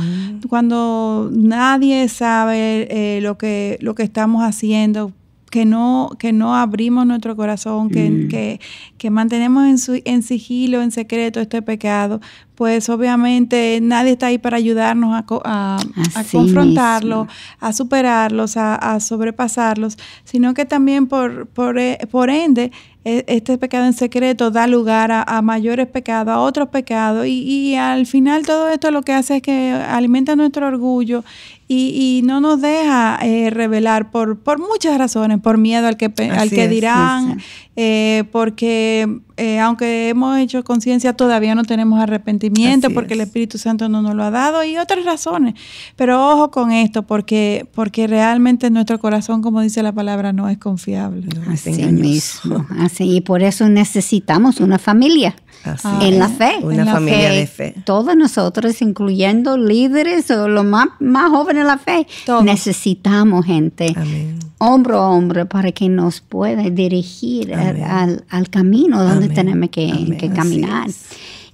cuando 0.49 1.31
nadie 1.33 2.09
sabe 2.09 2.89
eh, 2.91 3.21
lo, 3.21 3.39
que, 3.39 3.79
lo 3.81 3.95
que 3.95 4.03
estamos 4.03 4.43
haciendo. 4.43 5.13
Que 5.55 5.65
no, 5.65 6.11
que 6.19 6.33
no 6.33 6.57
abrimos 6.57 7.07
nuestro 7.07 7.37
corazón, 7.37 7.89
que, 7.89 8.11
Mm. 8.11 8.29
que, 8.29 8.61
que 8.99 9.09
mantenemos 9.11 9.67
en, 9.69 9.79
su, 9.79 10.03
en 10.05 10.25
sigilo, 10.25 10.83
en 10.83 10.91
secreto 10.91 11.39
este 11.41 11.63
pecado, 11.63 12.21
pues 12.57 12.89
obviamente 12.89 13.79
nadie 13.81 14.13
está 14.13 14.27
ahí 14.27 14.39
para 14.39 14.57
ayudarnos 14.57 15.15
a, 15.15 15.25
a, 15.45 15.77
a 16.17 16.25
confrontarlo, 16.25 17.27
mismo. 17.27 17.39
a 17.61 17.73
superarlos, 17.73 18.57
a, 18.57 18.75
a 18.75 18.99
sobrepasarlos, 18.99 19.97
sino 20.25 20.55
que 20.55 20.65
también 20.65 21.07
por, 21.07 21.47
por, 21.47 21.79
e- 21.79 21.99
por 22.11 22.31
ende 22.31 22.73
este 23.05 23.59
pecado 23.59 23.85
en 23.85 23.93
secreto 23.93 24.51
da 24.51 24.67
lugar 24.67 25.13
a, 25.13 25.23
a 25.23 25.43
mayores 25.43 25.87
pecados, 25.87 26.33
a 26.33 26.41
otros 26.41 26.69
pecados 26.69 27.27
y, 27.27 27.43
y 27.43 27.75
al 27.77 28.07
final 28.07 28.47
todo 28.47 28.69
esto 28.69 28.91
lo 28.91 29.03
que 29.03 29.13
hace 29.13 29.37
es 29.37 29.43
que 29.43 29.73
alimenta 29.73 30.37
nuestro 30.37 30.67
orgullo 30.67 31.23
y, 31.69 32.19
y 32.19 32.23
no 32.27 32.41
nos 32.41 32.61
deja 32.61 33.19
eh, 33.23 33.51
revelar 33.51 34.11
por, 34.11 34.39
por 34.39 34.59
muchas 34.59 34.99
razones, 34.99 35.41
por 35.41 35.59
miedo 35.59 35.87
al 35.87 35.97
que, 35.97 36.07
al 36.07 36.51
que 36.51 36.65
es, 36.65 36.71
dirán, 36.71 37.41
eh, 37.77 38.25
porque 38.31 39.21
eh, 39.37 39.59
aunque 39.59 40.09
hemos 40.09 40.39
hecho 40.39 40.63
conciencia 40.63 41.13
todavía 41.13 41.57
no 41.57 41.65
tenemos 41.65 42.01
arrepentimiento 42.01 42.87
Así 42.87 42.95
porque 42.95 43.15
el 43.15 43.21
es. 43.21 43.27
Espíritu 43.27 43.59
Santo 43.59 43.89
no 43.89 44.01
nos 44.01 44.15
lo 44.15 44.23
ha 44.23 44.31
dado 44.31 44.63
y 44.63 44.77
otras 44.79 45.05
razones. 45.05 45.55
Pero 45.97 46.31
ojo 46.31 46.51
con 46.51 46.71
esto 46.71 47.03
porque, 47.03 47.69
porque 47.75 48.07
realmente 48.07 48.71
nuestro 48.71 48.99
corazón, 49.01 49.43
como 49.43 49.61
dice 49.61 49.83
la 49.83 49.93
palabra, 49.93 50.33
no 50.33 50.49
es 50.49 50.59
confiable. 50.59 51.27
No, 51.35 51.53
es 51.53 51.67
así 51.67 51.83
engañoso. 51.83 52.49
mismo. 52.49 52.67
Así, 52.79 53.17
y 53.17 53.21
por 53.21 53.43
eso 53.43 53.69
necesitamos 53.69 54.61
una 54.61 54.79
familia. 54.79 55.35
Así 55.65 55.89
Ah, 55.91 55.99
en 56.03 56.13
es. 56.15 56.19
la 56.19 56.29
fe. 56.29 56.53
Una 56.63 56.75
En 56.81 56.85
la 56.87 56.93
familia 56.93 57.29
fe. 57.31 57.35
de 57.37 57.47
fe. 57.47 57.75
Todos 57.85 58.17
nosotros, 58.17 58.81
incluyendo 58.83 59.57
líderes 59.57 60.31
o 60.31 60.47
los 60.49 60.65
más, 60.65 60.89
más 61.01 61.31
jóvenes 61.31 61.63
de 61.65 61.69
la 61.69 61.79
fe, 61.79 62.07
Todos. 62.27 62.45
necesitamos 62.45 63.47
gente 63.47 63.93
Amén. 63.97 64.39
hombro 64.59 64.99
a 65.01 65.11
hombro 65.11 65.47
para 65.49 65.73
que 65.73 65.89
nos 65.89 66.21
pueda 66.21 66.63
dirigir 66.71 67.55
al, 67.55 67.83
al- 67.83 68.25
al 68.29 68.51
camino 68.51 68.99
donde 69.03 69.25
Amén. 69.27 69.35
tenemos 69.35 69.71
que, 69.71 70.17
que 70.19 70.31
caminar. 70.31 70.89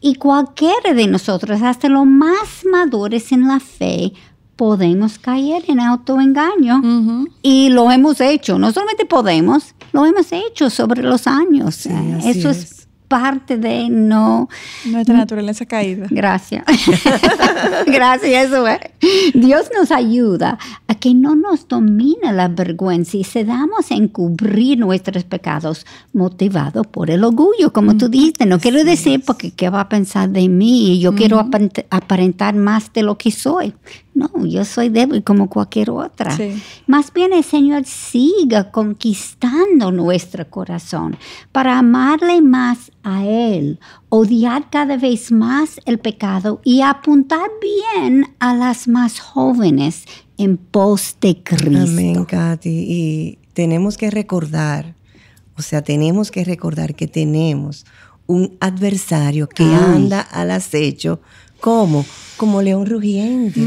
Y 0.01 0.15
cualquiera 0.15 0.95
de 0.95 1.07
nosotros, 1.07 1.61
hasta 1.63 1.89
los 1.89 2.07
más 2.07 2.65
maduros 2.71 3.31
en 3.33 3.47
la 3.47 3.61
fe, 3.61 4.13
podemos 4.57 5.19
caer 5.19 5.63
en 5.69 5.79
autoengaño. 5.81 6.79
Ujú. 6.79 7.29
Y 7.43 7.69
lo 7.71 7.91
hemos 7.91 8.21
hecho, 8.21 8.59
no 8.59 8.73
solamente 8.73 9.05
podemos, 9.07 9.75
lo 9.93 10.05
hemos 10.07 10.33
hecho 10.33 10.69
sobre 10.71 11.03
los 11.03 11.27
años. 11.27 11.75
Sí, 11.77 11.91
Eso 12.25 12.51
es. 12.51 12.59
es. 12.59 12.80
Parte 13.11 13.59
de 13.59 13.89
no... 13.91 14.49
Nuestra 14.87 15.17
naturaleza 15.17 15.67
caída. 15.67 16.07
Gracias. 16.11 16.65
Gracias, 17.87 18.47
eso 18.47 18.67
es. 18.69 18.79
Dios 19.35 19.69
nos 19.77 19.91
ayuda 19.91 20.59
a 20.87 20.95
que 20.95 21.13
no 21.13 21.35
nos 21.35 21.67
domine 21.67 22.33
la 22.33 22.47
vergüenza 22.47 23.17
y 23.17 23.25
cedamos 23.25 23.91
a 23.91 23.95
encubrir 23.97 24.79
nuestros 24.79 25.25
pecados 25.25 25.87
motivados 26.13 26.87
por 26.87 27.11
el 27.11 27.25
orgullo, 27.25 27.73
como 27.73 27.97
tú 27.97 28.09
dijiste. 28.09 28.47
No 28.47 28.61
quiero 28.61 28.85
decir 28.85 29.23
porque 29.27 29.51
qué 29.51 29.71
va 29.71 29.81
a 29.81 29.89
pensar 29.89 30.29
de 30.31 30.49
mí 30.49 30.93
y 30.95 31.01
yo 31.01 31.15
quiero 31.17 31.41
aparent- 31.41 31.87
aparentar 31.91 32.55
más 32.55 32.93
de 32.93 33.03
lo 33.03 33.19
que 33.19 33.33
soy. 33.33 33.75
No, 34.13 34.29
yo 34.45 34.65
soy 34.65 34.89
débil 34.89 35.23
como 35.23 35.49
cualquier 35.49 35.91
otra. 35.91 36.37
Sí. 36.37 36.61
Más 36.87 37.13
bien 37.13 37.33
el 37.33 37.45
Señor 37.45 37.85
siga 37.85 38.71
conquistando 38.71 39.93
nuestro 39.93 40.49
corazón 40.51 41.17
para 41.53 41.79
amarle 41.79 42.43
más 42.43 42.91
a 43.05 43.25
Él, 43.25 43.79
odiar 44.09 44.69
cada 44.69 44.97
vez 44.97 45.31
más 45.31 45.81
el 45.85 45.99
pecado 45.99 46.61
y 46.65 46.81
apuntar 46.81 47.49
bien 47.63 48.35
a 48.41 48.55
las 48.55 48.89
más 48.89 49.21
jóvenes 49.21 50.05
en 50.39 50.57
pos 50.57 51.17
de 51.21 51.43
Cristo. 51.43 51.93
Amén, 51.93 52.25
Katy. 52.25 52.69
Y 52.69 53.39
tenemos 53.53 53.97
que 53.97 54.11
recordar, 54.11 54.95
o 55.57 55.63
sea, 55.63 55.83
tenemos 55.83 56.31
que 56.31 56.45
recordar 56.45 56.95
que 56.95 57.07
tenemos 57.07 57.87
un 58.27 58.57
adversario 58.61 59.49
que 59.49 59.65
Ay. 59.65 59.75
anda 59.75 60.21
al 60.21 60.51
acecho 60.51 61.21
como 61.61 62.05
como 62.41 62.63
león 62.63 62.87
rugiente, 62.87 63.61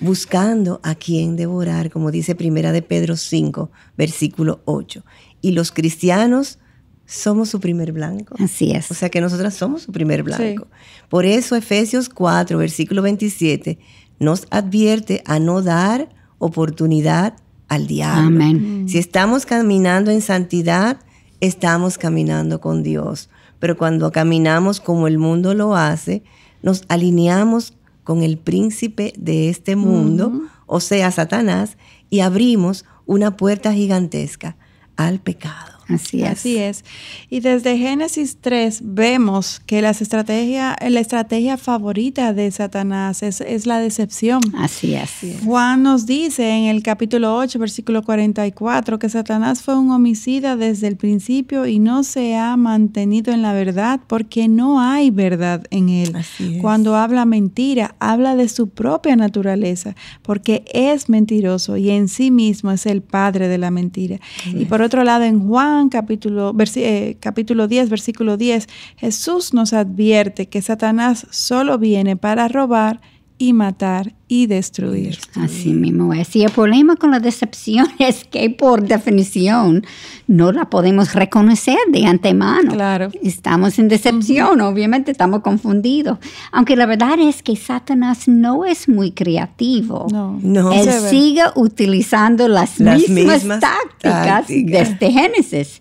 buscando 0.00 0.78
a 0.82 0.94
quien 0.94 1.36
devorar, 1.36 1.90
como 1.90 2.10
dice 2.10 2.34
Primera 2.34 2.70
de 2.70 2.82
Pedro 2.82 3.16
5, 3.16 3.70
versículo 3.96 4.60
8. 4.66 5.02
Y 5.40 5.52
los 5.52 5.72
cristianos 5.72 6.58
somos 7.06 7.48
su 7.48 7.60
primer 7.60 7.92
blanco. 7.92 8.36
Así 8.38 8.72
es. 8.72 8.90
O 8.90 8.94
sea 8.94 9.08
que 9.08 9.22
nosotras 9.22 9.54
somos 9.54 9.80
su 9.80 9.92
primer 9.92 10.22
blanco. 10.22 10.66
Por 11.08 11.24
eso 11.24 11.56
Efesios 11.56 12.10
4, 12.10 12.58
versículo 12.58 13.00
27, 13.00 13.78
nos 14.18 14.46
advierte 14.50 15.22
a 15.24 15.38
no 15.38 15.62
dar 15.62 16.10
oportunidad 16.36 17.36
al 17.68 17.86
diablo. 17.86 18.26
Amén. 18.26 18.84
Si 18.86 18.98
estamos 18.98 19.46
caminando 19.46 20.10
en 20.10 20.20
santidad, 20.20 20.98
estamos 21.40 21.96
caminando 21.96 22.60
con 22.60 22.82
Dios. 22.82 23.30
Pero 23.60 23.78
cuando 23.78 24.12
caminamos 24.12 24.78
como 24.78 25.06
el 25.06 25.16
mundo 25.16 25.54
lo 25.54 25.74
hace, 25.74 26.22
nos 26.62 26.84
alineamos 26.88 27.74
con 28.04 28.22
el 28.22 28.38
príncipe 28.38 29.12
de 29.16 29.48
este 29.48 29.76
mundo, 29.76 30.32
o 30.66 30.80
sea, 30.80 31.10
Satanás, 31.10 31.76
y 32.08 32.20
abrimos 32.20 32.84
una 33.06 33.36
puerta 33.36 33.72
gigantesca 33.72 34.56
al 34.96 35.20
pecado. 35.20 35.79
Así 35.92 36.22
es. 36.22 36.30
Así 36.30 36.58
es. 36.58 36.84
Y 37.28 37.40
desde 37.40 37.78
Génesis 37.78 38.38
3 38.40 38.80
vemos 38.84 39.60
que 39.66 39.82
las 39.82 40.00
estrategia, 40.02 40.76
la 40.88 41.00
estrategia 41.00 41.56
favorita 41.56 42.32
de 42.32 42.50
Satanás 42.50 43.22
es, 43.22 43.40
es 43.40 43.66
la 43.66 43.78
decepción. 43.78 44.40
Así 44.56 44.94
es. 44.94 45.10
Juan 45.44 45.82
nos 45.82 46.06
dice 46.06 46.48
en 46.48 46.64
el 46.64 46.82
capítulo 46.82 47.36
8, 47.36 47.58
versículo 47.58 48.02
44, 48.02 48.98
que 48.98 49.08
Satanás 49.08 49.62
fue 49.62 49.78
un 49.78 49.90
homicida 49.90 50.56
desde 50.56 50.88
el 50.88 50.96
principio 50.96 51.66
y 51.66 51.78
no 51.78 52.02
se 52.02 52.36
ha 52.36 52.56
mantenido 52.56 53.32
en 53.32 53.42
la 53.42 53.52
verdad 53.52 54.00
porque 54.06 54.48
no 54.48 54.80
hay 54.80 55.10
verdad 55.10 55.64
en 55.70 55.88
él. 55.88 56.14
Así 56.16 56.56
es. 56.56 56.60
Cuando 56.60 56.96
habla 56.96 57.24
mentira, 57.24 57.94
habla 57.98 58.36
de 58.36 58.48
su 58.48 58.68
propia 58.68 59.16
naturaleza 59.16 59.94
porque 60.22 60.64
es 60.72 61.08
mentiroso 61.08 61.76
y 61.76 61.90
en 61.90 62.08
sí 62.08 62.30
mismo 62.30 62.70
es 62.70 62.86
el 62.86 63.02
padre 63.02 63.48
de 63.48 63.58
la 63.58 63.70
mentira. 63.70 64.18
Y 64.46 64.64
por 64.66 64.82
otro 64.82 65.04
lado, 65.04 65.24
en 65.24 65.46
Juan 65.46 65.79
capítulo, 65.88 66.54
eh, 66.76 67.16
capítulo 67.20 67.66
10, 67.68 67.88
versículo 67.88 68.36
10, 68.36 68.68
Jesús 68.96 69.54
nos 69.54 69.72
advierte 69.72 70.48
que 70.48 70.62
Satanás 70.62 71.26
solo 71.30 71.78
viene 71.78 72.16
para 72.16 72.48
robar 72.48 73.00
y 73.40 73.54
matar 73.54 74.12
y 74.28 74.46
destruir. 74.46 75.18
Así 75.34 75.72
mismo 75.72 76.12
es. 76.12 76.36
Y 76.36 76.44
el 76.44 76.50
problema 76.50 76.96
con 76.96 77.10
la 77.10 77.20
decepción 77.20 77.88
es 77.98 78.24
que 78.24 78.50
por 78.50 78.82
definición 78.82 79.82
no 80.26 80.52
la 80.52 80.68
podemos 80.68 81.14
reconocer 81.14 81.78
de 81.88 82.04
antemano. 82.04 82.70
Claro. 82.70 83.08
Estamos 83.22 83.78
en 83.78 83.88
decepción, 83.88 84.60
obviamente 84.60 85.10
estamos 85.10 85.40
confundidos. 85.40 86.18
Aunque 86.52 86.76
la 86.76 86.84
verdad 86.84 87.18
es 87.18 87.42
que 87.42 87.56
Satanás 87.56 88.28
no 88.28 88.66
es 88.66 88.90
muy 88.90 89.12
creativo. 89.12 90.06
No. 90.12 90.38
No. 90.42 90.72
Él 90.72 90.90
sigue 91.08 91.44
utilizando 91.54 92.46
las, 92.46 92.78
Las 92.78 92.98
mismas, 93.08 93.36
mismas 93.36 93.60
tácticas 93.60 94.26
tácticas. 94.26 94.90
desde 95.00 95.10
Génesis. 95.12 95.80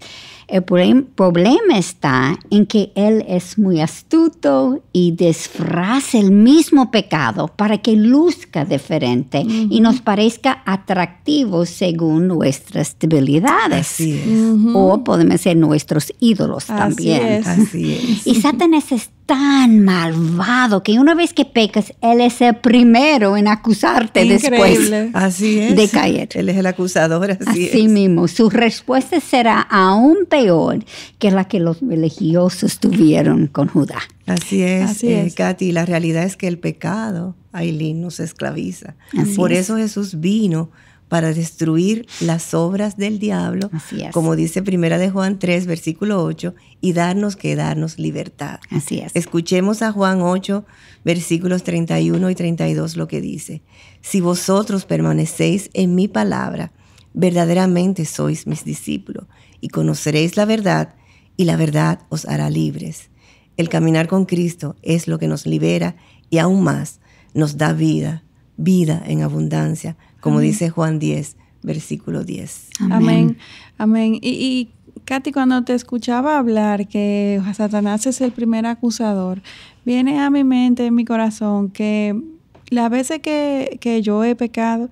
El 0.51 0.63
problem- 0.63 1.05
problema 1.15 1.77
está 1.77 2.37
en 2.49 2.65
que 2.65 2.91
él 2.95 3.23
es 3.27 3.57
muy 3.59 3.81
astuto 3.81 4.81
y 4.91 5.11
disfraza 5.11 6.17
el 6.17 6.31
mismo 6.31 6.89
pecado 6.91 7.47
para 7.55 7.77
que 7.77 7.95
luzca 7.95 8.65
diferente 8.65 9.39
y 9.41 9.79
nos 9.81 10.01
parezca 10.01 10.63
atractivo 10.65 11.65
según 11.65 12.27
nuestras 12.27 12.95
debilidades. 12.99 13.91
Así 13.91 14.13
es. 14.13 14.27
O 14.73 15.03
podemos 15.03 15.41
ser 15.41 15.55
nuestros 15.57 16.11
ídolos 16.19 16.69
Así 16.69 16.79
también. 16.79 17.25
es. 17.27 17.47
Así 17.47 17.93
es. 17.93 18.27
Y 18.27 18.35
Satanás 18.41 18.91
es 18.91 19.09
tan 19.29 19.85
malvado 19.85 20.81
que 20.81 20.97
una 20.97 21.13
vez 21.13 21.33
que 21.33 21.45
pecas, 21.45 21.93
él 22.01 22.19
es 22.19 22.41
el 22.41 22.55
primero 22.55 23.37
en 23.37 23.47
acusarte 23.47 24.25
después 24.25 24.71
Increíble. 24.71 25.11
Así 25.13 25.59
es. 25.59 25.75
de 25.75 25.87
caer. 25.87 26.29
Él 26.33 26.49
es 26.49 26.57
el 26.57 26.65
acusador, 26.65 27.29
así, 27.29 27.43
Así 27.45 27.69
es. 27.71 27.91
mismo, 27.91 28.27
su 28.27 28.49
respuesta 28.49 29.19
será 29.19 29.61
aún 29.61 30.25
peor 30.27 30.83
que 31.19 31.29
la 31.29 31.43
que 31.45 31.59
los 31.59 31.79
religiosos 31.79 32.79
tuvieron 32.79 33.45
con 33.45 33.67
Judá. 33.67 33.99
Así 34.25 34.63
es, 34.63 34.89
Así 34.89 35.09
eh, 35.09 35.27
es. 35.27 35.35
Katy. 35.35 35.73
La 35.73 35.85
realidad 35.85 36.23
es 36.23 36.35
que 36.35 36.47
el 36.47 36.57
pecado, 36.57 37.35
Aileen, 37.51 38.01
nos 38.01 38.19
esclaviza. 38.19 38.95
Así 39.15 39.35
Por 39.35 39.53
es. 39.53 39.59
eso 39.59 39.77
Jesús 39.77 40.19
vino 40.19 40.71
para 41.09 41.33
destruir 41.33 42.07
las 42.21 42.53
obras 42.53 42.95
del 42.95 43.19
diablo, 43.19 43.69
Así 43.73 44.01
es. 44.03 44.11
como 44.13 44.35
dice 44.35 44.61
Primera 44.61 44.97
de 44.97 45.09
Juan 45.09 45.39
3, 45.39 45.65
versículo 45.65 46.23
8, 46.23 46.53
y 46.81 46.93
darnos 46.93 47.35
que 47.35 47.55
darnos 47.55 47.99
libertad. 47.99 48.59
Así 48.69 48.99
es. 48.99 49.11
Escuchemos 49.15 49.81
a 49.81 49.91
Juan 49.91 50.21
8, 50.21 50.63
versículos 51.03 51.63
31 51.63 52.29
y 52.29 52.35
32 52.35 52.95
lo 52.95 53.07
que 53.07 53.21
dice. 53.21 53.63
Si 54.01 54.21
vosotros 54.21 54.85
permanecéis 54.85 55.71
en 55.73 55.95
mi 55.95 56.07
palabra, 56.07 56.71
verdaderamente 57.13 58.05
sois 58.05 58.47
mis 58.47 58.63
discípulos 58.63 59.25
y 59.61 59.69
conoceréis 59.69 60.37
la 60.37 60.45
verdad 60.45 60.95
y 61.35 61.45
la 61.45 61.57
verdad 61.57 62.01
os 62.09 62.25
hará 62.25 62.49
libres. 62.49 63.09
El 63.57 63.67
caminar 63.67 64.07
con 64.07 64.25
Cristo 64.25 64.75
es 64.83 65.07
lo 65.07 65.17
que 65.19 65.27
nos 65.27 65.45
libera 65.45 65.95
y 66.29 66.37
aún 66.37 66.63
más 66.63 66.99
nos 67.33 67.57
da 67.57 67.73
vida, 67.73 68.23
vida 68.59 69.01
en 69.05 69.21
abundancia, 69.21 69.95
como 70.19 70.39
dice 70.39 70.69
Juan 70.69 70.99
10, 70.99 71.37
versículo 71.63 72.23
10. 72.23 72.69
Amén. 72.91 73.37
Amén. 73.77 74.15
Y, 74.15 74.29
y 74.29 74.69
Katy, 75.05 75.31
cuando 75.31 75.63
te 75.63 75.73
escuchaba 75.73 76.37
hablar 76.37 76.87
que 76.87 77.41
Satanás 77.53 78.05
es 78.05 78.21
el 78.21 78.31
primer 78.31 78.65
acusador, 78.65 79.41
viene 79.85 80.19
a 80.19 80.29
mi 80.29 80.43
mente, 80.43 80.85
en 80.85 80.95
mi 80.95 81.05
corazón, 81.05 81.69
que 81.69 82.21
las 82.69 82.89
veces 82.89 83.19
que, 83.19 83.77
que 83.81 84.01
yo 84.01 84.23
he 84.23 84.35
pecado, 84.35 84.89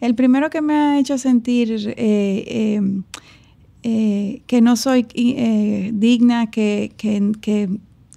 el 0.00 0.14
primero 0.14 0.48
que 0.48 0.62
me 0.62 0.74
ha 0.74 0.98
hecho 0.98 1.18
sentir 1.18 1.72
eh, 1.72 1.94
eh, 1.96 2.80
eh, 3.82 4.42
que 4.46 4.60
no 4.60 4.76
soy 4.76 5.06
eh, 5.14 5.90
digna, 5.92 6.50
que, 6.50 6.92
que, 6.96 7.32
que 7.40 7.68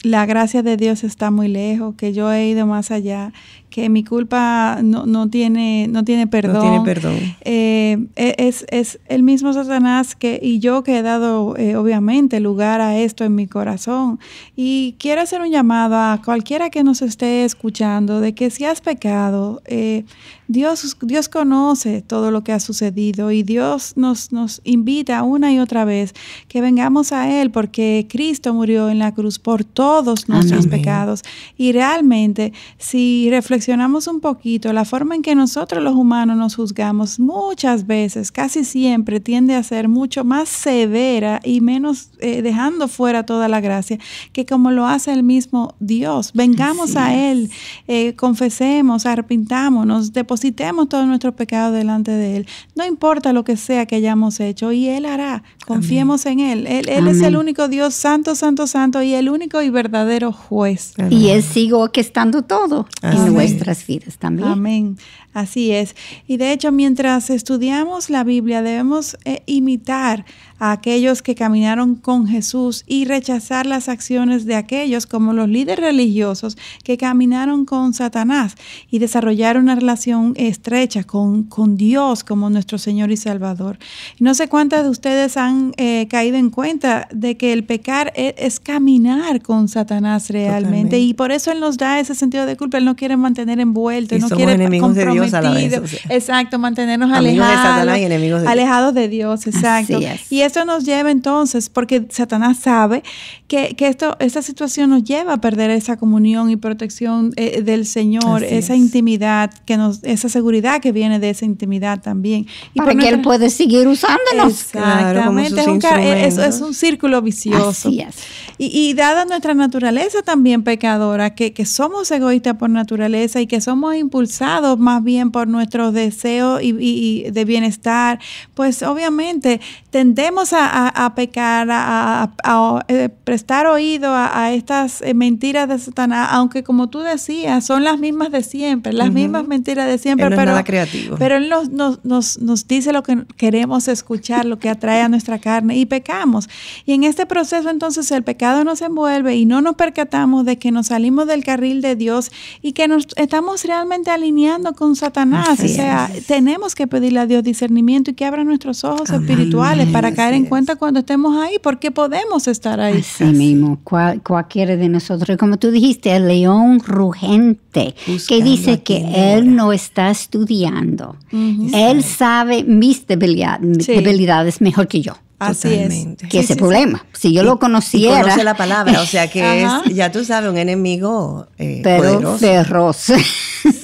la 0.04 0.26
gracia 0.26 0.64
de 0.64 0.76
Dios 0.78 1.04
está 1.04 1.32
muy 1.32 1.48
lejos, 1.48 1.96
que 1.96 2.14
yo 2.14 2.32
he 2.32 2.48
ido 2.50 2.66
más 2.66 2.92
allá, 2.92 3.32
que 3.72 3.90
mi 3.90 4.04
culpa 4.04 4.80
no, 4.84 5.06
no 5.06 5.30
tiene, 5.30 5.88
no 5.88 6.04
tiene 6.04 6.28
perdón. 6.28 6.54
No 6.54 6.62
tiene 6.62 6.82
perdón. 6.82 7.16
Eh, 7.40 8.06
es, 8.16 8.66
es, 8.70 9.00
el 9.08 9.24
mismo 9.24 9.54
Satanás 9.54 10.14
que, 10.14 10.40
y 10.44 10.60
yo 10.60 10.84
que 10.84 11.00
he 11.00 11.02
dado, 11.02 11.56
eh, 11.58 11.78
obviamente, 11.78 12.42
lugar 12.42 12.82
a 12.82 12.98
esto 12.98 13.24
en 13.24 13.34
mi 13.34 13.48
corazón. 13.48 14.20
Y 14.58 14.96
quiero 15.00 15.22
hacer 15.22 15.40
un 15.40 15.50
llamado 15.50 15.96
a 15.96 16.22
cualquiera 16.24 16.70
que 16.70 16.84
nos 16.84 17.02
esté 17.02 17.46
escuchando 17.46 18.20
de 18.20 18.36
que 18.36 18.50
si 18.50 18.66
has 18.66 18.82
pecado, 18.82 19.62
eh, 19.66 20.04
Dios, 20.50 20.98
Dios 21.02 21.30
conoce 21.30 22.02
todo 22.02 22.30
lo 22.30 22.44
que 22.44 22.52
ha 22.52 22.60
sucedido 22.60 23.32
y 23.32 23.42
Dios 23.42 23.94
nos, 23.96 24.34
nos 24.34 24.60
invita 24.66 25.24
una 25.24 25.54
y 25.54 25.60
otra 25.60 25.86
vez 25.86 26.14
que 26.50 26.60
vengamos 26.60 27.14
a 27.14 27.42
Él 27.42 27.52
porque 27.52 28.06
Cristo 28.10 28.54
murió 28.54 28.90
en 28.90 29.00
la 29.00 29.14
cruz 29.14 29.40
por 29.40 29.64
todos 29.64 30.28
nuestros 30.28 30.66
Amén. 30.66 30.80
pecados. 30.82 31.22
Y 31.58 31.72
realmente, 31.72 32.52
si 32.78 33.30
reflexionamos 33.30 33.61
un 33.68 34.20
poquito, 34.22 34.74
la 34.74 34.86
forma 34.86 35.16
en 35.16 35.22
que 35.22 35.36
nosotros 35.36 35.84
los 35.84 35.96
humanos 35.96 36.38
nos 36.38 36.56
juzgamos 36.56 37.20
muchas 37.20 37.86
veces, 37.86 38.32
casi 38.32 38.64
siempre, 38.64 39.20
tiende 39.20 39.56
a 39.56 39.64
ser 39.64 39.88
mucho 39.88 40.24
más 40.24 40.50
severa 40.50 41.40
y 41.44 41.62
menos 41.62 42.12
eh, 42.20 42.42
dejando 42.42 42.88
fuera 42.88 43.26
toda 43.26 43.48
la 43.48 43.62
gracia 43.62 43.98
que 44.34 44.46
como 44.46 44.72
lo 44.72 44.86
hace 44.86 45.12
el 45.14 45.24
mismo 45.24 45.76
Dios. 45.80 46.32
Vengamos 46.34 46.96
Así 46.96 46.98
a. 46.98 47.32
Él, 47.32 47.52
eh, 47.88 48.16
confesemos, 48.16 49.06
arrepintámonos, 49.06 50.14
depositemos 50.14 50.90
todos 50.90 51.06
nuestros 51.06 51.34
pecados 51.36 51.74
delante 51.74 52.12
de 52.12 52.38
Él. 52.38 52.48
No 52.76 52.86
importa 52.86 53.34
lo 53.34 53.44
que 53.44 53.58
sea 53.58 53.86
que 53.86 53.96
hayamos 53.96 54.40
hecho, 54.40 54.72
y 54.72 54.88
Él 54.88 55.06
hará. 55.06 55.44
Confiemos 55.66 56.26
en 56.26 56.40
Él. 56.40 56.68
Él, 56.68 56.90
Él 56.90 57.08
es 57.08 57.22
el 57.22 57.38
único 57.38 57.68
Dios 57.68 57.94
santo, 57.94 58.36
santo, 58.36 58.68
santo, 58.68 59.02
y 59.02 59.14
el 59.14 59.30
único 59.30 59.62
y 59.62 59.70
verdadero 59.70 60.32
juez. 60.32 60.94
Y 61.10 61.30
Él 61.30 61.44
sigue 61.44 61.74
orquestando 61.74 62.42
todo 62.42 62.88
Amén. 63.02 63.28
en 63.28 63.34
nuestras 63.34 63.86
vidas 63.86 64.18
también. 64.18 64.50
Amén. 64.50 64.98
Así 65.34 65.72
es. 65.72 65.96
Y 66.28 66.38
de 66.38 66.52
hecho, 66.52 66.72
mientras 66.72 67.30
estudiamos 67.30 68.10
la 68.10 68.24
Biblia, 68.24 68.62
debemos 68.62 69.18
eh, 69.24 69.44
imitar 69.46 70.26
a 70.60 70.74
aquellos 70.74 71.22
que 71.22 71.36
caminaron 71.36 71.96
con 71.96 72.28
Jesús 72.28 72.84
y 72.86 73.06
rechazar 73.06 73.66
las 73.66 73.90
acciones 73.90 74.46
de 74.46 74.56
aquellos 74.56 75.08
como 75.08 75.34
los 75.34 75.50
líderes 75.50 75.84
religiosos 75.84 76.56
que 76.84 76.98
caminaron 76.98 77.66
con 77.66 77.94
Satanás 77.94 78.56
y 78.92 79.00
desarrollar 79.00 79.58
una 79.58 79.74
relación 79.74 80.34
estrecha 80.36 81.04
con, 81.04 81.44
con 81.44 81.78
Dios 81.78 82.24
como 82.24 82.50
nuestro 82.50 82.78
Señor 82.78 83.10
y 83.12 83.18
Salvador. 83.18 83.80
No 84.20 84.36
sé 84.36 84.50
cuántas 84.50 84.84
de 84.84 84.90
ustedes 84.90 85.38
han 85.38 85.74
eh, 85.78 86.08
caído 86.10 86.38
en 86.38 86.50
cuenta 86.52 87.08
de 87.12 87.38
que 87.38 87.54
el 87.54 87.64
pecar 87.64 88.12
es, 88.16 88.36
es 88.38 88.60
caminar 88.60 89.42
con 89.42 89.68
Satanás 89.68 90.30
realmente 90.30 90.62
Totalmente. 90.72 91.00
y 91.00 91.14
por 91.14 91.32
eso 91.32 91.52
Él 91.52 91.60
nos 91.60 91.78
da 91.78 92.00
ese 92.00 92.14
sentido 92.16 92.46
de 92.46 92.58
culpa. 92.58 92.78
Él 92.78 92.86
no 92.86 92.96
quiere 92.96 93.18
mantener 93.18 93.60
envuelto, 93.60 94.16
Y 94.16 94.20
no 94.20 94.28
somos 94.28 94.38
quiere 94.38 94.54
enemigos 94.54 94.94
de 94.94 95.06
Dios 95.08 95.21
a 95.28 95.42
la 95.42 95.52
vez, 95.52 95.74
comprometido. 95.74 95.84
o 95.84 95.88
sea. 95.88 96.16
Exacto, 96.16 96.60
mantenernos 96.60 97.12
Amigos 97.12 97.38
de 97.38 97.44
alejados. 97.44 97.72
Satanás 97.76 98.00
y 98.00 98.04
enemigos 98.04 98.40
de 98.40 98.44
Dios. 98.46 98.52
alejados 98.52 98.94
de 98.94 99.08
Dios, 99.08 99.48
exacto. 99.48 100.00
Es. 100.00 100.32
Y 100.32 100.42
esto 100.42 100.66
nos 100.66 100.84
lleva 100.86 101.12
entonces, 101.12 101.70
porque 101.70 102.06
Satanás 102.10 102.58
sabe 102.58 103.04
que, 103.48 103.76
que 103.76 103.88
esto, 103.88 104.16
esta 104.20 104.42
situación 104.42 104.90
nos 104.90 105.04
lleva 105.04 105.34
a 105.34 105.38
perder 105.42 105.70
esa 105.72 105.98
comunión 105.98 106.50
y 106.50 106.56
protección 106.56 107.32
eh, 107.36 107.62
del 107.62 107.86
Señor, 107.86 108.44
Así 108.44 108.56
esa 108.56 108.74
es. 108.74 108.80
intimidad, 108.80 109.52
que 109.66 109.78
nos, 109.78 110.04
esa 110.04 110.30
seguridad 110.30 110.80
que 110.82 110.92
viene 110.92 111.20
de 111.20 111.30
esa 111.32 111.46
intimidad 111.46 112.02
también. 112.02 112.48
Y 112.74 112.78
Para 112.80 112.96
que 112.96 113.10
Él 113.10 113.22
puede 113.22 113.50
seguir 113.50 113.88
usándonos. 113.88 114.64
Claro, 114.72 115.26
como 115.26 115.40
Exactamente, 115.40 116.32
sus 116.32 116.38
es, 116.46 116.62
un, 116.62 116.70
es- 116.72 116.78
círculo 116.78 117.22
vicioso. 117.22 117.90
Así 117.90 118.00
es. 118.02 118.16
Y, 118.58 118.68
y 118.90 118.94
dada 118.94 119.26
nuestra 119.26 119.54
naturaleza 119.54 120.22
también 120.22 120.64
pecadora, 120.64 121.36
que, 121.36 121.52
que 121.54 121.66
somos 121.66 122.10
egoístas 122.12 122.56
por 122.56 122.70
naturaleza 122.70 123.42
y 123.42 123.48
que 123.48 123.60
somos 123.60 123.96
impulsados 123.96 124.80
más 124.80 125.04
bien 125.04 125.11
por 125.32 125.48
nuestros 125.48 125.94
deseos 125.94 126.62
y, 126.64 126.70
y- 126.80 127.26
y 127.28 127.32
de 127.32 127.46
bienestar, 127.46 128.20
pues 128.54 128.82
obviamente 128.84 129.60
tendemos 129.90 130.54
a, 130.54 130.66
a- 130.68 131.06
a 131.06 131.16
pecar, 131.16 131.68
a, 131.72 132.32
a- 132.44 132.86
eh, 132.88 133.10
prestar 133.24 133.68
oído 133.68 134.14
a, 134.16 134.52
estas 134.54 135.02
eh, 135.02 135.14
mentiras 135.14 135.68
de 135.68 135.78
Satanás, 135.80 136.30
aunque 136.32 136.64
como 136.64 136.88
tú 136.90 137.00
decías, 137.00 137.66
son 137.66 137.84
las 137.84 138.00
mismas 138.00 138.32
de 138.32 138.44
siempre, 138.44 138.94
las 138.94 139.08
Ujú. 139.10 139.16
mismas 139.16 139.48
mentiras 139.48 139.88
de 139.88 139.98
siempre, 139.98 140.26
Él 140.28 140.30
no 140.32 140.36
es 140.36 140.40
pero, 140.40 140.52
nada 140.52 140.64
creativo. 140.64 141.16
pero 141.20 141.36
Él 141.38 141.50
nos, 141.50 141.70
nos, 141.70 142.04
nos, 142.06 142.40
nos 142.40 142.68
dice 142.68 142.94
lo 142.94 143.04
que 143.04 143.26
queremos 143.38 143.88
escuchar, 143.88 144.46
lo 144.46 144.60
que 144.60 144.70
atrae 144.70 145.02
a 145.02 145.10
nuestra 145.10 145.40
carne 145.40 145.78
y 145.78 145.86
pecamos. 145.86 146.50
Y 146.86 146.94
en 146.94 147.04
este 147.04 147.26
proceso 147.26 147.70
entonces 147.70 148.12
el 148.12 148.24
pecado 148.24 148.64
nos 148.64 148.82
envuelve 148.82 149.36
y 149.36 149.46
no 149.46 149.62
nos 149.62 149.76
percatamos 149.76 150.46
de 150.46 150.58
que 150.58 150.72
nos 150.72 150.88
salimos 150.88 151.28
del 151.28 151.44
carril 151.44 151.82
de 151.82 151.96
Dios 151.96 152.32
y 152.62 152.74
que 152.74 152.88
nos 152.88 153.08
estamos 153.18 153.64
realmente 153.66 154.12
alineando 154.12 154.74
con 154.74 154.96
Satanás. 155.02 155.50
Así 155.50 155.66
o 155.66 155.68
sea, 155.76 156.10
es. 156.16 156.26
tenemos 156.28 156.74
que 156.76 156.88
pedirle 156.88 157.20
a 157.20 157.26
Dios 157.26 157.44
discernimiento 157.44 158.12
y 158.12 158.14
que 158.14 158.24
abra 158.26 158.44
nuestros 158.46 158.84
ojos 158.86 159.10
Amén. 159.10 159.30
espirituales 159.30 159.88
para 159.90 160.08
Así 160.10 160.16
caer 160.18 160.34
en 160.36 160.44
es. 160.44 160.50
cuenta 160.50 160.78
cuando 160.78 161.02
estemos 161.02 161.36
ahí, 161.44 161.56
porque 161.62 161.92
podemos 161.92 162.48
estar 162.48 162.80
ahí. 162.80 163.00
Así 163.00 163.26
mismo, 163.26 163.80
cual- 163.84 164.22
cualquiera 164.24 164.76
de 164.78 164.88
nosotros. 164.90 165.38
Como 165.38 165.58
tú 165.58 165.72
dijiste, 165.72 166.16
el 166.16 166.28
león 166.28 166.80
rugente, 166.80 167.94
que 168.04 168.12
Buscando 168.14 168.46
dice 168.46 168.72
a 168.72 168.78
que 168.78 169.34
él 169.34 169.56
no 169.56 169.74
está 169.74 170.10
estudiando. 170.10 171.16
Ujú. 171.32 171.70
Él 171.74 172.04
sabe 172.04 172.64
mis 172.64 173.06
debilidad- 173.08 173.60
Sí. 173.80 173.94
debilidades 173.94 174.62
mejor 174.62 174.88
que 174.88 175.02
yo. 175.02 175.14
Así 175.40 175.70
Totalmente. 175.70 176.26
es. 176.26 176.32
Que 176.32 176.38
Sí, 176.38 176.44
ese 176.44 176.48
sí, 176.50 176.54
sí. 176.54 176.60
problema. 176.60 177.04
Si 177.14 177.34
yo 177.34 177.42
Y- 177.42 177.46
lo 177.46 177.56
Y 177.56 177.58
conociera, 177.58 178.22
conoce 178.22 178.44
la 178.44 178.56
palabra, 178.56 179.02
o 179.02 179.06
sea 179.08 179.28
que 179.28 179.64
es, 179.64 179.70
ya 179.96 180.12
tú 180.12 180.24
sabes, 180.24 180.52
un 180.52 180.58
enemigo 180.60 181.48
eh, 181.58 181.82
pero 181.84 182.04
poderoso. 182.14 182.38
feroz. 182.38 183.06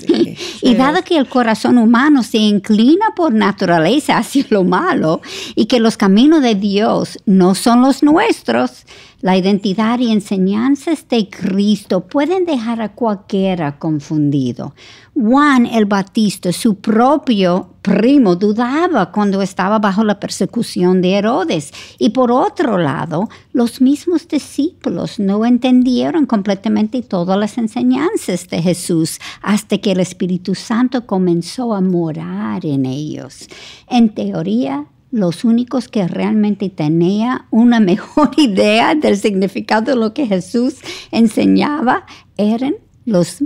Y 0.68 0.76
dado 0.76 1.02
que 1.04 1.18
el 1.18 1.28
corazón 1.28 1.78
humano 1.78 2.24
se 2.24 2.38
inclina 2.38 3.08
por 3.16 3.34
naturaleza 3.34 4.18
hacia 4.18 4.46
lo 4.50 4.64
malo 4.64 5.22
y 5.56 5.66
que 5.66 5.80
los 5.80 5.98
caminos 5.98 6.42
de 6.42 6.56
Dios 6.56 7.20
no 7.26 7.56
son 7.56 7.82
los 7.82 8.04
nuestros, 8.04 8.86
la 9.22 9.36
identidad 9.36 10.00
y 10.00 10.12
enseñanzas 10.12 11.08
de 11.10 11.30
Cristo 11.30 12.08
pueden 12.08 12.46
dejar 12.46 12.82
a 12.82 12.94
cualquiera 12.94 13.80
confundido. 13.80 14.76
Juan 15.16 15.66
el 15.66 15.86
Batista, 15.86 16.52
su 16.52 16.76
propio 16.76 17.74
primo, 17.82 18.36
dudaba 18.36 19.12
cuando 19.12 19.42
estaba 19.42 19.80
bajo 19.80 20.04
la 20.04 20.20
persecución 20.20 21.02
de 21.02 21.14
Herodes. 21.14 21.74
Y 21.98 22.10
por 22.10 22.32
otro 22.32 22.78
lado, 22.78 23.28
los 23.54 23.82
mismos 23.82 24.28
discípulos 24.28 25.20
no 25.20 25.44
entendieron 25.46 26.28
completamente 26.28 27.02
todas 27.02 27.40
las 27.40 27.58
enseñanzas 27.58 28.48
de 28.50 28.62
Jesús 28.62 29.20
hasta 29.42 29.80
que 29.80 29.94
el 29.94 30.00
Espíritu 30.00 30.54
Santo 30.54 31.08
comenzó 31.08 31.74
a 31.74 31.82
morar 31.82 32.64
en 32.66 32.86
ellos. 32.86 33.48
En 33.90 34.14
teoría, 34.14 34.86
los 35.12 35.44
únicos 35.46 35.88
que 35.88 36.08
realmente 36.08 36.70
tenían 36.70 37.46
una 37.52 37.80
mejor 37.92 38.32
idea 38.38 38.96
del 38.96 39.18
significado 39.18 39.92
de 39.92 39.96
lo 39.98 40.14
que 40.14 40.28
Jesús 40.28 40.76
enseñaba 41.12 42.06
eran 42.38 42.76
los, 43.06 43.44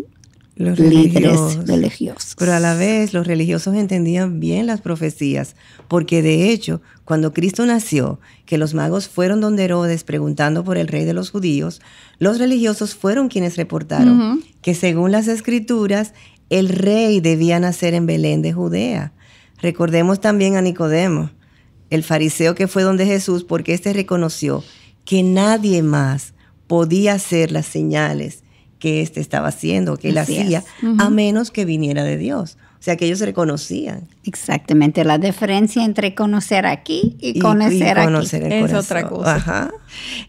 Los 0.56 0.80
líderes 0.80 1.13
religiosos. 1.13 1.67
religiosos. 1.67 2.36
Pero 2.38 2.54
a 2.54 2.60
la 2.60 2.76
vez 2.76 3.13
los 3.13 3.28
religiosos 3.28 3.76
entendían 3.76 4.39
bien 4.39 4.65
las 4.65 4.82
profecías, 4.82 5.56
porque 5.88 6.21
de 6.21 6.50
hecho, 6.52 6.82
cuando 7.06 7.32
Cristo 7.34 7.65
nació, 7.65 8.19
que 8.45 8.58
los 8.58 8.74
magos 8.74 9.08
fueron 9.08 9.39
donde 9.39 9.63
Herodes 9.65 10.04
preguntando 10.04 10.63
por 10.63 10.78
el 10.78 10.88
rey 10.88 11.06
de 11.06 11.13
los 11.13 11.30
judíos, 11.30 11.80
los 12.19 12.39
religiosos 12.39 12.95
fueron 12.95 13.30
quienes 13.30 13.56
reportaron 13.56 14.43
que 14.62 14.74
según 14.74 15.12
las 15.12 15.28
escrituras, 15.28 16.13
el 16.50 16.69
rey 16.69 17.21
debía 17.21 17.60
nacer 17.60 17.93
en 17.93 18.06
Belén 18.06 18.41
de 18.41 18.52
Judea. 18.52 19.13
Recordemos 19.62 20.19
también 20.19 20.58
a 20.58 20.62
Nicodemo, 20.62 21.30
el 21.91 22.04
fariseo 22.04 22.56
que 22.56 22.67
fue 22.67 22.82
donde 22.82 23.06
Jesús, 23.06 23.43
porque 23.43 23.75
éste 23.75 23.93
reconoció 23.93 24.63
que 25.06 25.21
nadie 25.21 25.84
más 25.84 26.34
podía 26.65 27.13
hacer 27.13 27.51
las 27.51 27.67
señales 27.67 28.43
que 28.80 29.01
éste 29.01 29.19
estaba 29.19 29.49
haciendo, 29.49 29.97
que 29.97 30.10
él 30.10 30.17
hacía, 30.17 30.63
a 30.97 31.10
menos 31.12 31.51
que 31.51 31.65
viniera 31.65 32.04
de 32.04 32.17
Dios. 32.17 32.58
O 32.80 32.84
sea, 32.84 32.95
que 32.95 33.06
ellos 33.06 33.19
reconocían. 33.19 34.08
Exactamente, 34.23 35.03
la 35.03 35.17
diferencia 35.17 35.84
entre 35.84 36.13
conocer 36.13 36.67
aquí 36.67 37.17
y, 37.19 37.39
conocer, 37.39 37.97
aquí. 37.97 38.27
es 38.29 38.73
otra 38.73 39.07
cosa. 39.07 39.71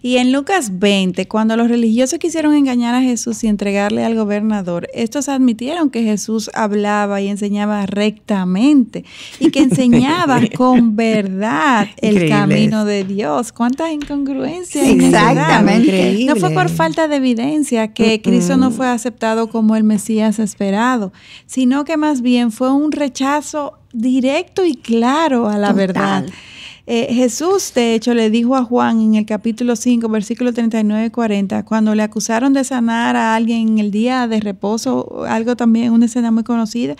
Y 0.00 0.16
en 0.16 0.32
Lucas 0.32 0.78
20, 0.78 1.28
cuando 1.28 1.58
los 1.58 1.68
religiosos 1.68 2.18
quisieron 2.18 2.54
engañar 2.54 2.94
a 2.94 3.02
Jesús 3.02 3.44
y 3.44 3.48
entregarle 3.48 4.02
al 4.02 4.14
gobernador, 4.14 4.88
estos 4.94 5.28
admitieron 5.28 5.90
que 5.90 6.02
Jesús 6.02 6.50
hablaba 6.54 7.20
y 7.20 7.28
enseñaba 7.28 7.84
rectamente 7.84 9.04
y 9.38 9.50
que 9.50 9.60
enseñaba 9.60 10.40
con 10.56 10.96
verdad 10.96 11.86
el 11.98 12.30
camino 12.30 12.86
de 12.86 13.04
Dios. 13.04 13.52
¿Cuántas 13.52 13.92
incongruencias? 13.92 14.88
Exactamente. 14.88 16.24
No 16.24 16.36
fue 16.36 16.50
por 16.50 16.70
falta 16.70 17.08
de 17.08 17.16
evidencia 17.16 17.92
que 17.92 18.22
Cristo 18.22 18.56
no 18.56 18.70
fue 18.70 18.88
aceptado 18.88 19.50
como 19.50 19.76
el 19.76 19.84
Mesías 19.84 20.38
esperado, 20.38 21.12
sino 21.44 21.84
que 21.84 21.98
más 21.98 22.22
bien 22.22 22.52
fue 22.52 22.72
un 22.72 22.90
rechazo 22.90 23.81
directo 23.92 24.64
y 24.64 24.74
claro 24.74 25.48
a 25.48 25.58
la 25.58 25.72
verdad. 25.72 26.26
Eh, 26.86 27.14
Jesús, 27.14 27.72
de 27.74 27.94
hecho, 27.94 28.12
le 28.12 28.28
dijo 28.28 28.56
a 28.56 28.64
Juan 28.64 29.00
en 29.00 29.14
el 29.14 29.24
capítulo 29.24 29.76
5, 29.76 30.08
versículo 30.08 30.52
39 30.52 31.06
y 31.06 31.10
40, 31.10 31.64
cuando 31.64 31.94
le 31.94 32.02
acusaron 32.02 32.52
de 32.52 32.64
sanar 32.64 33.14
a 33.14 33.36
alguien 33.36 33.68
en 33.68 33.78
el 33.78 33.90
día 33.92 34.26
de 34.26 34.40
reposo, 34.40 35.24
algo 35.28 35.54
también, 35.54 35.92
una 35.92 36.06
escena 36.06 36.32
muy 36.32 36.42
conocida, 36.42 36.96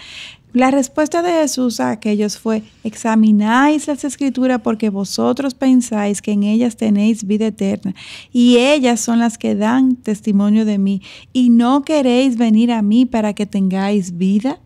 la 0.53 0.71
respuesta 0.71 1.23
de 1.23 1.33
Jesús 1.33 1.81
a 1.81 1.91
aquellos 1.91 2.39
fue, 2.39 2.63
examináis 2.85 3.87
las 3.87 4.05
escrituras 4.05 4.61
porque 4.63 4.91
vosotros 4.91 5.55
pensáis 5.55 6.21
que 6.21 6.33
en 6.33 6.43
ellas 6.43 6.77
tenéis 6.77 7.27
vida 7.27 7.47
eterna 7.47 7.95
y 8.35 8.59
ellas 8.59 9.01
son 9.01 9.19
las 9.19 9.39
que 9.39 9.55
dan 9.55 9.97
testimonio 9.97 10.67
de 10.67 10.77
mí 10.77 11.01
y 11.33 11.49
no 11.49 11.85
queréis 11.85 12.37
venir 12.37 12.71
a 12.71 12.83
mí 12.83 13.07
para 13.07 13.33
que 13.33 13.47
tengáis 13.47 14.19
vida. 14.19 14.61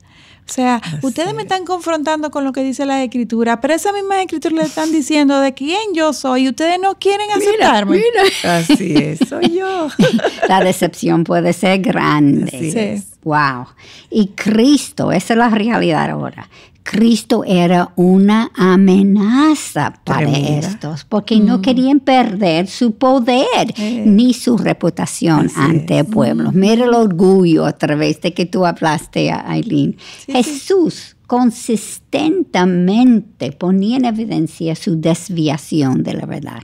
O 0.48 0.52
sea, 0.52 0.80
ustedes 1.02 1.34
me 1.34 1.42
están 1.42 1.64
confrontando 1.64 2.30
con 2.30 2.44
lo 2.44 2.52
que 2.52 2.62
dice 2.62 2.86
la 2.86 3.02
escritura, 3.02 3.60
pero 3.60 3.74
esa 3.74 3.92
misma 3.92 4.22
escritura 4.22 4.54
le 4.56 4.62
están 4.62 4.92
diciendo 4.92 5.40
de 5.40 5.54
quién 5.54 5.92
yo 5.92 6.12
soy 6.12 6.44
y 6.44 6.48
ustedes 6.50 6.78
no 6.80 6.96
quieren 6.98 7.28
aceptarme. 7.30 7.96
Mira. 7.98 8.56
Así 8.56 8.94
es, 8.94 9.28
soy 9.28 9.58
yo. 9.58 9.88
La 10.48 10.60
decepción 10.60 11.24
puede 11.24 11.52
ser 11.52 11.80
grande. 11.80 12.50
sí. 12.50 13.04
Wow. 13.24 13.66
Y 14.08 14.28
Cristo, 14.36 15.10
esa 15.10 15.34
es 15.34 15.38
la 15.38 15.50
realidad 15.50 16.08
ahora. 16.10 16.48
Cristo 16.88 17.42
era 17.44 17.90
una 17.96 18.52
amenaza 18.54 19.92
para 20.04 20.30
estos, 20.30 21.04
porque 21.04 21.40
no 21.40 21.58
mm. 21.58 21.62
querían 21.62 21.98
perder 21.98 22.68
su 22.68 22.92
poder 22.92 23.74
eh. 23.76 24.04
ni 24.06 24.32
su 24.32 24.56
reputación 24.56 25.50
ante 25.56 25.98
el 25.98 26.06
pueblo. 26.06 26.52
Mm. 26.52 26.56
Mira 26.56 26.84
el 26.84 26.94
orgullo 26.94 27.66
a 27.66 27.72
través 27.72 28.20
de 28.20 28.32
que 28.32 28.46
tú 28.46 28.64
hablaste, 28.64 29.32
Aileen. 29.32 29.96
Jesús 30.28 31.16
consistentemente 31.26 33.50
ponía 33.50 33.96
en 33.96 34.04
evidencia 34.04 34.76
su 34.76 35.00
desviación 35.00 36.04
de 36.04 36.14
la 36.14 36.26
verdad. 36.26 36.62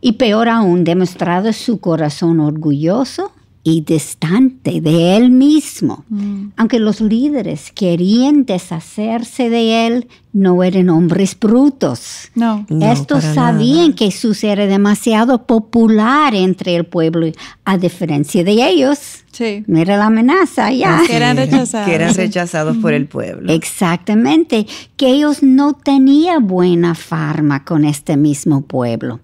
Y 0.00 0.12
peor 0.12 0.48
aún, 0.48 0.84
demostrado 0.84 1.52
su 1.52 1.80
corazón 1.80 2.40
orgulloso 2.40 3.30
y 3.64 3.82
distante 3.82 4.80
de 4.80 5.16
él 5.16 5.30
mismo. 5.30 6.04
Mm. 6.08 6.48
Aunque 6.56 6.80
los 6.80 7.00
líderes 7.00 7.70
querían 7.72 8.44
deshacerse 8.44 9.50
de 9.50 9.86
él, 9.86 10.08
no 10.32 10.64
eran 10.64 10.90
hombres 10.90 11.38
brutos. 11.38 12.30
No. 12.34 12.66
Estos 12.80 13.22
sabían 13.22 13.92
que 13.92 14.06
Jesús 14.06 14.42
era 14.42 14.66
demasiado 14.66 15.46
popular 15.46 16.34
entre 16.34 16.74
el 16.74 16.86
pueblo, 16.86 17.30
a 17.64 17.78
diferencia 17.78 18.42
de 18.42 18.52
ellos. 18.52 18.98
Sí. 19.30 19.62
Mira 19.66 19.96
la 19.96 20.06
amenaza 20.06 20.72
ya. 20.72 21.02
Que 21.06 21.16
eran 21.16 21.36
rechazados. 21.36 21.88
Que 21.88 21.94
eran 21.94 22.14
rechazados 22.14 22.76
por 22.78 22.92
el 22.92 23.06
pueblo. 23.06 23.52
Exactamente. 23.52 24.66
Que 24.96 25.08
ellos 25.08 25.42
no 25.42 25.74
tenían 25.74 26.46
buena 26.46 26.94
farma 26.94 27.64
con 27.64 27.84
este 27.84 28.16
mismo 28.16 28.62
pueblo. 28.62 29.20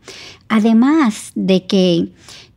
Además 0.49 1.33
de 1.35 1.67
que 1.67 2.09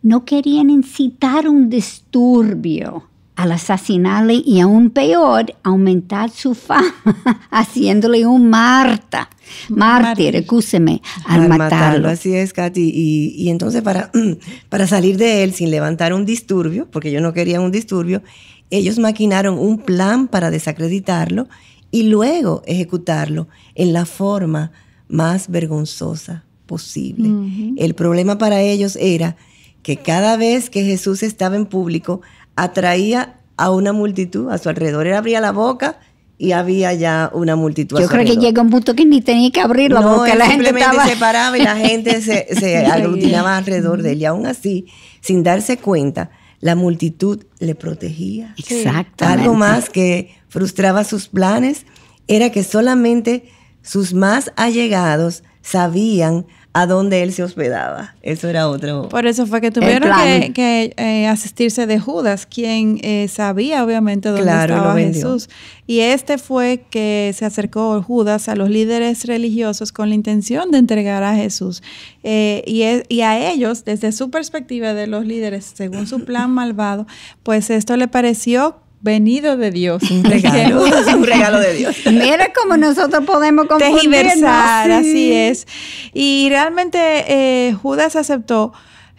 no 0.02 0.26
querían 0.26 0.70
incitar 0.70 1.48
un 1.48 1.70
disturbio 1.70 3.08
al 3.36 3.54
asesinarle 3.54 4.36
y 4.46 4.60
aún 4.60 4.92
peor, 4.92 5.56
aumentar 5.64 6.30
su 6.30 6.54
fama, 6.54 6.94
haciéndole 7.50 8.26
un 8.26 8.50
Marta, 8.50 9.30
mártir, 9.70 10.36
escúcheme, 10.36 11.02
al, 11.26 11.48
matarlo. 11.50 12.08
Así 12.08 12.36
es, 12.36 12.54
Katy. 12.54 12.92
Y, 12.94 13.50
entonces 13.50 13.82
para, 13.82 14.12
para 14.70 14.86
salir 14.86 15.18
de 15.18 15.44
él 15.44 15.54
sin 15.54 15.72
levantar 15.72 16.14
un 16.14 16.26
disturbio, 16.26 16.88
porque 16.92 17.10
ellos 17.10 17.24
no 17.24 17.34
querían 17.34 17.64
un 17.64 17.72
disturbio, 17.72 18.22
ellos 18.70 19.00
maquinaron 19.00 19.58
un 19.58 19.80
plan 19.80 20.28
para 20.28 20.52
desacreditarlo 20.52 21.48
y 21.90 22.04
luego 22.04 22.62
ejecutarlo 22.66 23.48
en 23.76 23.94
la 23.94 24.06
forma 24.06 24.72
más 25.08 25.50
vergonzosa 25.50 26.46
posible. 26.66 27.30
El 27.78 27.96
problema 27.96 28.38
para 28.38 28.62
ellos 28.62 28.98
era 29.02 29.36
que 29.84 29.98
cada 29.98 30.38
vez 30.38 30.70
que 30.70 30.84
Jesús 30.84 31.24
estaba 31.24 31.56
en 31.56 31.65
público, 31.65 32.22
atraía 32.56 33.38
a 33.58 33.72
una 33.72 33.94
multitud 33.94 34.50
a 34.50 34.58
su 34.58 34.70
alrededor. 34.70 35.08
Él 35.08 35.13
abría 35.13 35.41
la 35.41 35.52
boca 35.52 36.00
y 36.38 36.54
había 36.54 36.94
ya 36.94 37.30
una 37.34 37.56
multitud. 37.56 38.00
Yo 38.00 38.08
creo 38.08 38.26
que 38.26 38.38
llega 38.38 38.62
un 38.62 38.72
punto 38.72 38.96
que 38.96 39.06
ni 39.06 39.22
tenía 39.22 39.52
que 39.52 39.62
abrir 39.62 39.91
la 39.91 40.02
boca. 40.02 40.34
la 40.34 40.48
simplemente 40.48 40.89
gente 40.89 41.13
se 41.13 41.15
paraba 41.17 41.58
y 41.58 41.62
la 41.62 41.76
gente 41.76 42.22
se, 42.22 42.86
aglutinaba 42.91 43.58
alrededor 43.58 44.02
de 44.02 44.13
él. 44.13 44.22
Y 44.22 44.26
aún 44.26 44.48
así, 44.48 44.88
sin 45.22 45.44
darse 45.44 45.78
cuenta, 45.78 46.32
la 46.60 46.76
multitud 46.76 47.44
le 47.60 47.76
protegía. 47.76 48.56
Exacto. 48.58 49.26
Algo 49.26 49.54
más 49.54 49.91
que 49.91 50.36
frustraba 50.48 51.04
sus 51.04 51.28
planes 51.28 51.86
era 52.28 52.50
que 52.50 52.63
solamente 52.63 53.46
sus 53.84 54.13
más 54.13 54.52
allegados 54.56 55.44
sabían 55.62 56.48
a 56.73 56.86
dónde 56.86 57.21
él 57.21 57.34
se 57.34 57.43
hospedaba. 57.43 58.15
Eso 58.21 58.47
era 58.47 58.69
otro. 58.69 59.10
Por 59.10 59.27
eso 59.27 59.45
fue 59.45 59.60
que 59.60 59.71
tuvieron 59.71 60.12
que, 60.53 60.93
eh, 60.95 61.27
asistirse 61.27 61.86
de 61.86 61.99
Judas, 61.99 62.45
quien 62.45 62.99
eh, 63.03 63.27
sabía 63.27 63.84
obviamente 63.84 64.29
dónde 64.29 64.49
estaba 64.49 64.95
Jesús. 64.95 65.49
Y 65.86 65.99
este 65.99 66.38
fue 66.38 66.86
que 66.89 67.34
se 67.36 67.43
acercó 67.43 68.01
Judas 68.01 68.47
a 68.47 68.55
los 68.55 68.69
líderes 68.69 69.25
religiosos 69.25 69.91
con 69.91 70.10
la 70.10 70.15
intención 70.15 70.71
de 70.71 70.77
entregar 70.77 71.23
a 71.23 71.36
Jesús. 71.36 71.84
Eh, 72.23 72.63
y, 72.65 72.84
y 73.13 73.21
a 73.21 73.51
ellos, 73.51 73.84
desde 73.84 74.13
su 74.13 74.31
perspectiva 74.31 74.93
de 74.93 75.07
los 75.07 75.25
líderes, 75.25 75.73
según 75.75 76.07
su 76.07 76.23
plan 76.23 76.51
malvado, 76.53 77.05
pues 77.43 77.69
esto 77.69 77.97
le 77.97 78.07
pareció 78.07 78.77
venido 79.02 79.58
de 79.58 79.72
Dios. 79.72 80.10
Un 80.10 80.24
regalo, 80.24 80.84
un 80.84 81.24
regalo 81.24 81.60
de 81.60 81.74
Dios. 81.74 81.96
Mira 82.06 82.52
cómo 82.54 82.78
nosotros 82.78 83.26
podemos 83.26 83.66
confundirnos. 83.68 84.44
así 84.44 85.34
es. 85.34 85.68
Y 86.14 86.48
realmente 86.50 87.00
eh, 87.28 87.74
Judas 87.74 88.16
aceptó 88.16 88.74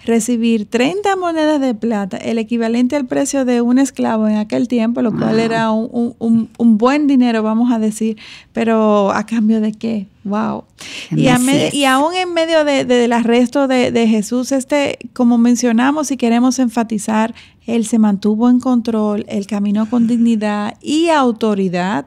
recibir 0.05 0.69
30 0.69 1.15
monedas 1.17 1.61
de 1.61 1.75
plata, 1.75 2.17
el 2.17 2.39
equivalente 2.39 2.97
al 2.97 3.07
precio 3.07 3.45
de 3.45 3.61
un 3.61 3.79
esclavo 3.79 4.27
en 4.27 4.37
aquel 4.37 4.67
tiempo, 4.67 5.01
lo 5.01 5.17
cual 5.17 5.39
era 5.39 5.71
un, 5.71 6.49
buen 6.59 7.07
dinero, 7.07 7.43
vamos 7.43 7.73
a 7.73 7.79
decir, 7.79 8.19
pero 8.53 9.13
a 9.13 9.25
cambio 9.27 9.61
de 9.61 9.73
qué? 9.73 10.09
Wow. 10.25 10.65
Y, 11.11 11.29
y, 11.73 11.85
aún 11.85 12.15
en 12.15 12.33
medio 12.33 12.65
del 12.65 13.13
arresto 13.13 13.69
de, 13.69 13.93
de 13.93 14.09
Jesús, 14.09 14.51
este, 14.53 14.99
como 15.13 15.39
mencionamos 15.39 16.11
y 16.11 16.17
queremos 16.17 16.59
enfatizar, 16.59 17.35
él 17.67 17.87
se 17.87 17.99
mantuvo 17.99 18.51
en 18.51 18.59
control, 18.59 19.25
él 19.29 19.47
caminó 19.47 19.89
con 19.89 20.07
dignidad 20.07 20.77
y 20.83 21.09
autoridad. 21.09 22.07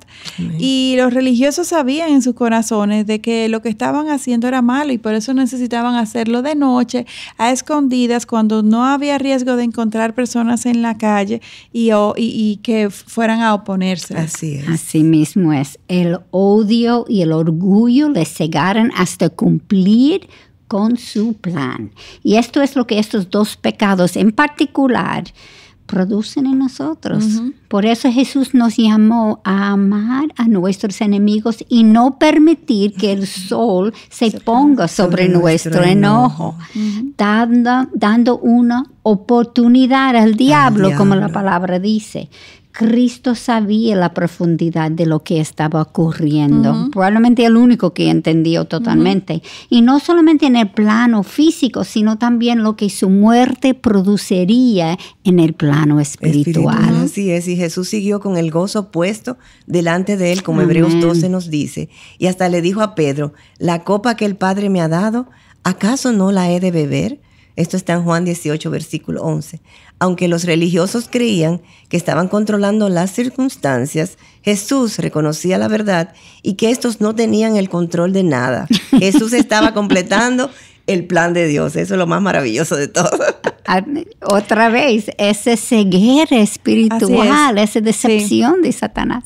Y 0.60 0.96
los 0.98 1.14
religiosos 1.14 1.68
sabían 1.68 2.10
en 2.10 2.22
sus 2.22 2.36
corazones 2.36 3.08
de 3.08 3.22
que 3.22 3.48
lo 3.48 3.62
que 3.62 3.70
estaban 3.70 4.10
haciendo 4.10 4.48
era 4.48 4.62
malo 4.62 4.92
y 4.92 4.98
por 4.98 5.14
eso 5.14 5.34
necesitaban 5.34 5.96
hacerlo 5.96 6.42
de 6.42 6.56
noche, 6.56 7.06
a 7.38 7.52
escondidas, 7.52 8.26
cuando 8.26 8.64
no 8.64 8.86
había 8.86 9.18
riesgo 9.18 9.56
de 9.56 9.64
encontrar 9.64 10.14
personas 10.14 10.66
en 10.66 10.82
la 10.82 10.98
calle 10.98 11.42
y, 11.72 11.92
y, 12.18 12.58
que 12.58 12.90
fueran 12.90 13.42
a 13.42 13.54
oponerse. 13.54 14.18
Así 14.18 14.56
es. 14.56 14.68
Así 14.68 15.04
mismo 15.04 15.54
es. 15.54 15.80
El 15.88 16.20
odio 16.32 17.06
y 17.08 17.22
el 17.22 17.32
orgullo 17.32 18.10
les 18.10 18.30
cegaron 18.34 18.92
hasta 18.96 19.30
cumplir 19.30 20.28
con 20.68 20.98
su 20.98 21.34
plan. 21.34 21.92
Y 22.24 22.36
esto 22.36 22.62
es 22.62 22.76
lo 22.76 22.88
que 22.88 23.00
estos 23.00 23.30
dos 23.30 23.56
pecados 23.58 24.16
en 24.16 24.32
particular 24.32 25.26
producen 25.86 26.48
en 26.48 26.60
nosotros. 26.60 27.24
Por 27.68 27.86
eso 27.86 28.12
Jesús 28.12 28.54
nos 28.54 28.78
llamó 28.78 29.42
a 29.44 29.72
amar 29.72 30.34
a 30.36 30.48
nuestros 30.48 31.00
enemigos 31.02 31.64
y 31.70 31.84
no 31.84 32.18
permitir 32.18 32.94
que 32.94 33.12
el 33.12 33.28
sol 33.28 33.94
se, 34.10 34.32
ponga 34.32 34.88
sobre, 34.88 35.30
nuestro, 35.30 35.84
enojo, 35.84 36.58
dando, 37.18 37.88
dando, 37.94 38.38
una 38.40 38.86
oportunidad 39.04 40.16
al 40.16 40.36
diablo, 40.36 40.92
como 40.98 41.16
la 41.16 41.30
palabra 41.30 41.80
dice. 41.80 42.30
Cristo 42.78 43.36
sabía 43.36 43.96
la 43.96 44.14
profundidad 44.14 44.92
de 44.92 45.06
lo 45.06 45.24
que 45.24 45.40
estaba 45.40 45.82
ocurriendo. 45.82 46.90
Probablemente 46.92 47.46
el 47.46 47.56
único 47.56 47.94
que 47.94 48.10
entendió 48.10 48.66
totalmente. 48.66 49.42
Y 49.70 49.82
no 49.82 50.02
solamente 50.02 50.46
en 50.48 50.58
el 50.58 50.70
plano 50.70 51.24
físico, 51.24 51.86
sino 51.86 52.18
también 52.18 52.64
lo 52.64 52.76
que 52.76 52.90
su 52.90 53.10
muerte 53.10 53.76
produciría 53.76 54.98
en 55.24 55.40
el 55.40 55.54
plano 55.54 56.02
espiritual. 56.02 57.04
Así 57.06 57.32
es, 57.32 57.48
y 57.48 57.56
Jesús 57.56 57.88
siguió 57.88 58.20
con 58.20 58.36
el 58.36 58.52
gozo 58.52 58.92
puesto 58.92 59.38
delante 59.68 60.18
de 60.18 60.34
él, 60.34 60.44
como 60.44 60.60
Hebreos 60.60 61.00
12 61.00 61.30
nos 61.30 61.50
dice. 61.50 61.88
Y 62.18 62.28
hasta 62.28 62.50
le 62.50 62.62
dijo 62.62 62.82
a 62.82 62.94
Pedro, 62.94 63.32
la 63.58 63.86
copa 63.86 64.18
que 64.18 64.26
el 64.26 64.36
Padre 64.36 64.70
me 64.70 64.82
ha 64.82 64.90
dado, 64.90 65.28
¿acaso 65.64 66.12
no 66.12 66.34
la 66.34 66.52
he 66.52 66.60
de 66.60 66.72
beber? 66.72 67.22
Esto 67.56 67.78
está 67.78 67.94
en 67.94 68.04
Juan 68.04 68.26
18, 68.26 68.70
versículo 68.70 69.24
11. 69.24 69.62
Aunque 70.00 70.28
los 70.28 70.44
religiosos 70.44 71.08
creían 71.10 71.62
que 71.90 71.98
estaban 71.98 72.28
controlando 72.28 72.90
las 72.90 73.12
circunstancias, 73.12 74.18
Jesús 74.42 74.98
reconocía 75.00 75.58
la 75.58 75.68
verdad 75.68 76.14
y 76.42 76.54
que 76.54 76.70
estos 76.70 77.00
no 77.00 77.16
tenían 77.16 77.56
el 77.56 77.70
control 77.70 78.12
de 78.14 78.24
nada. 78.24 78.68
Jesús 79.00 79.34
estaba 79.34 79.74
completando 79.74 80.50
el 80.88 81.06
plan 81.06 81.34
de 81.34 81.48
Dios. 81.48 81.76
Eso 81.76 81.94
es 81.96 81.98
lo 81.98 82.08
más 82.08 82.22
maravilloso 82.22 82.76
de 82.76 82.88
todo. 82.88 83.10
Otra 84.22 84.70
vez, 84.70 85.10
esa 85.18 85.58
ceguera 85.58 86.38
espiritual, 86.38 87.58
esa 87.58 87.82
decepción 87.82 88.62
de 88.62 88.72
Satanás. 88.72 89.24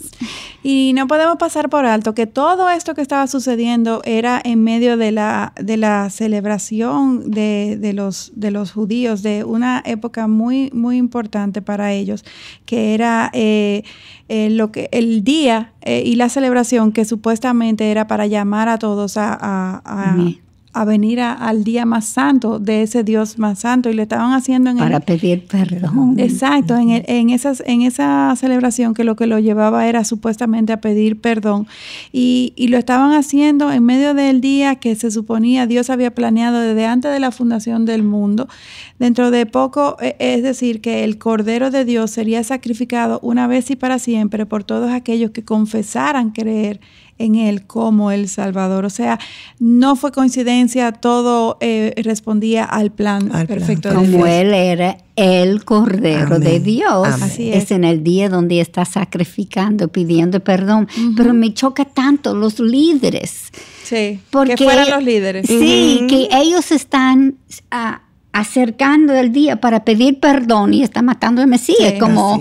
Y 0.64 0.92
no 0.94 1.08
podemos 1.08 1.38
pasar 1.38 1.70
por 1.70 1.86
alto 1.86 2.14
que 2.14 2.28
todo 2.28 2.70
esto 2.70 2.94
que 2.94 3.02
estaba 3.02 3.28
sucediendo 3.28 4.02
era 4.06 4.42
en 4.44 4.64
medio 4.64 4.98
de 4.98 5.12
la, 5.12 5.54
de 5.56 5.78
la 5.78 6.10
celebración 6.10 7.32
de, 7.32 7.92
los, 7.94 8.32
de 8.36 8.52
los 8.52 8.72
judíos, 8.72 9.22
de 9.24 9.44
una 9.44 9.82
época 9.86 10.28
muy, 10.28 10.70
muy 10.74 10.98
importante 10.98 11.62
para 11.62 11.92
ellos, 11.94 12.24
que 12.66 12.94
era 12.94 13.30
eh, 13.34 13.84
eh, 14.28 14.50
lo 14.50 14.72
que, 14.72 14.90
el 14.92 15.24
día 15.24 15.74
eh, 15.82 16.04
y 16.06 16.16
la 16.16 16.30
celebración 16.30 16.92
que 16.92 17.06
supuestamente 17.06 17.92
era 17.92 18.08
para 18.08 18.28
llamar 18.28 18.70
a 18.70 18.78
todos 18.78 19.18
a 19.18 19.82
a 19.86 20.16
venir 20.86 21.20
al 21.20 21.64
día 21.64 21.86
más 21.86 22.06
santo 22.06 22.60
de 22.60 22.84
ese 22.84 23.04
Dios 23.04 23.38
más 23.38 23.60
santo 23.60 23.90
y 23.90 23.94
lo 23.94 24.02
estaban 24.02 24.34
haciendo 24.34 24.70
en 24.70 24.78
para 24.78 25.00
pedir 25.00 25.46
perdón. 25.46 26.20
Exacto 26.20 26.76
en, 26.78 27.04
en 27.06 27.30
esas 27.30 27.64
en 27.66 27.82
esa 27.82 28.34
celebración 28.38 28.94
que 28.94 29.04
lo 29.04 29.16
que 29.16 29.28
lo 29.28 29.40
llevaba 29.40 29.88
era 29.88 30.04
supuestamente 30.04 30.74
a 30.74 30.82
pedir 30.82 31.20
perdón. 31.20 31.68
Y, 32.12 32.54
y, 32.56 32.68
lo 32.68 32.78
estaban 32.78 33.14
haciendo 33.14 33.72
en 33.72 33.84
medio 33.84 34.14
del 34.14 34.42
día 34.42 34.76
que 34.76 34.96
se 34.96 35.12
suponía 35.12 35.68
Dios 35.68 35.90
había 35.90 36.14
planeado 36.14 36.60
desde 36.60 36.86
antes 36.86 37.12
de 37.12 37.20
la 37.20 37.32
fundación 37.32 37.86
del 37.86 38.04
mundo. 38.04 38.48
Dentro 39.00 39.32
de 39.32 39.46
poco 39.46 39.98
e, 40.00 40.16
es 40.20 40.44
decir 40.44 40.82
que 40.82 41.04
el 41.04 41.18
cordero 41.18 41.72
de 41.72 41.86
Dios 41.86 42.12
sería 42.12 42.44
sacrificado 42.44 43.20
una 43.22 43.48
vez 43.48 43.70
y 43.72 43.76
para 43.76 44.00
siempre 44.00 44.46
por 44.46 44.64
todos 44.64 44.92
aquellos 44.92 45.32
que 45.32 45.44
confesaran 45.44 46.32
creer 46.32 46.80
en 47.20 47.36
Él 47.36 47.68
como 47.68 48.12
el 48.12 48.28
Salvador. 48.28 48.86
O 48.86 48.90
sea, 48.90 49.20
no 49.60 49.96
fue 49.96 50.12
coincidencia, 50.12 50.92
todo 50.94 51.58
eh, 51.62 51.94
respondía 52.04 52.64
al 52.64 52.92
plan 52.92 53.30
perfecto. 53.48 53.94
como 53.94 54.26
Él 54.26 54.54
era 54.54 54.98
el 55.16 55.64
Cordero 55.66 56.40
de 56.40 56.60
Dios. 56.60 57.08
Así 57.08 57.52
es. 57.52 57.70
en 57.72 57.84
el 57.84 58.04
día 58.04 58.30
donde 58.30 58.62
está 58.62 58.86
sacrificando, 58.86 59.90
pidiendo 59.90 60.40
perdón. 60.40 60.88
Pero 61.16 61.34
me 61.34 61.54
choca 61.54 61.86
tanto 61.86 62.34
los 62.34 62.60
líderes. 62.60 63.52
Sí, 63.84 64.20
porque, 64.32 64.56
que 64.56 64.64
fueran 64.64 64.90
los 64.90 65.04
líderes. 65.04 65.46
Sí, 65.46 66.08
que 66.10 66.30
ellos 66.32 66.72
están... 66.72 67.36
Ah, 67.70 68.02
acercando 68.32 69.14
el 69.16 69.32
día 69.32 69.60
para 69.60 69.84
pedir 69.84 70.20
perdón 70.20 70.74
y 70.74 70.84
está 70.84 71.02
matando 71.02 71.42
al 71.42 71.48
Mesías, 71.48 71.96
como 72.00 72.40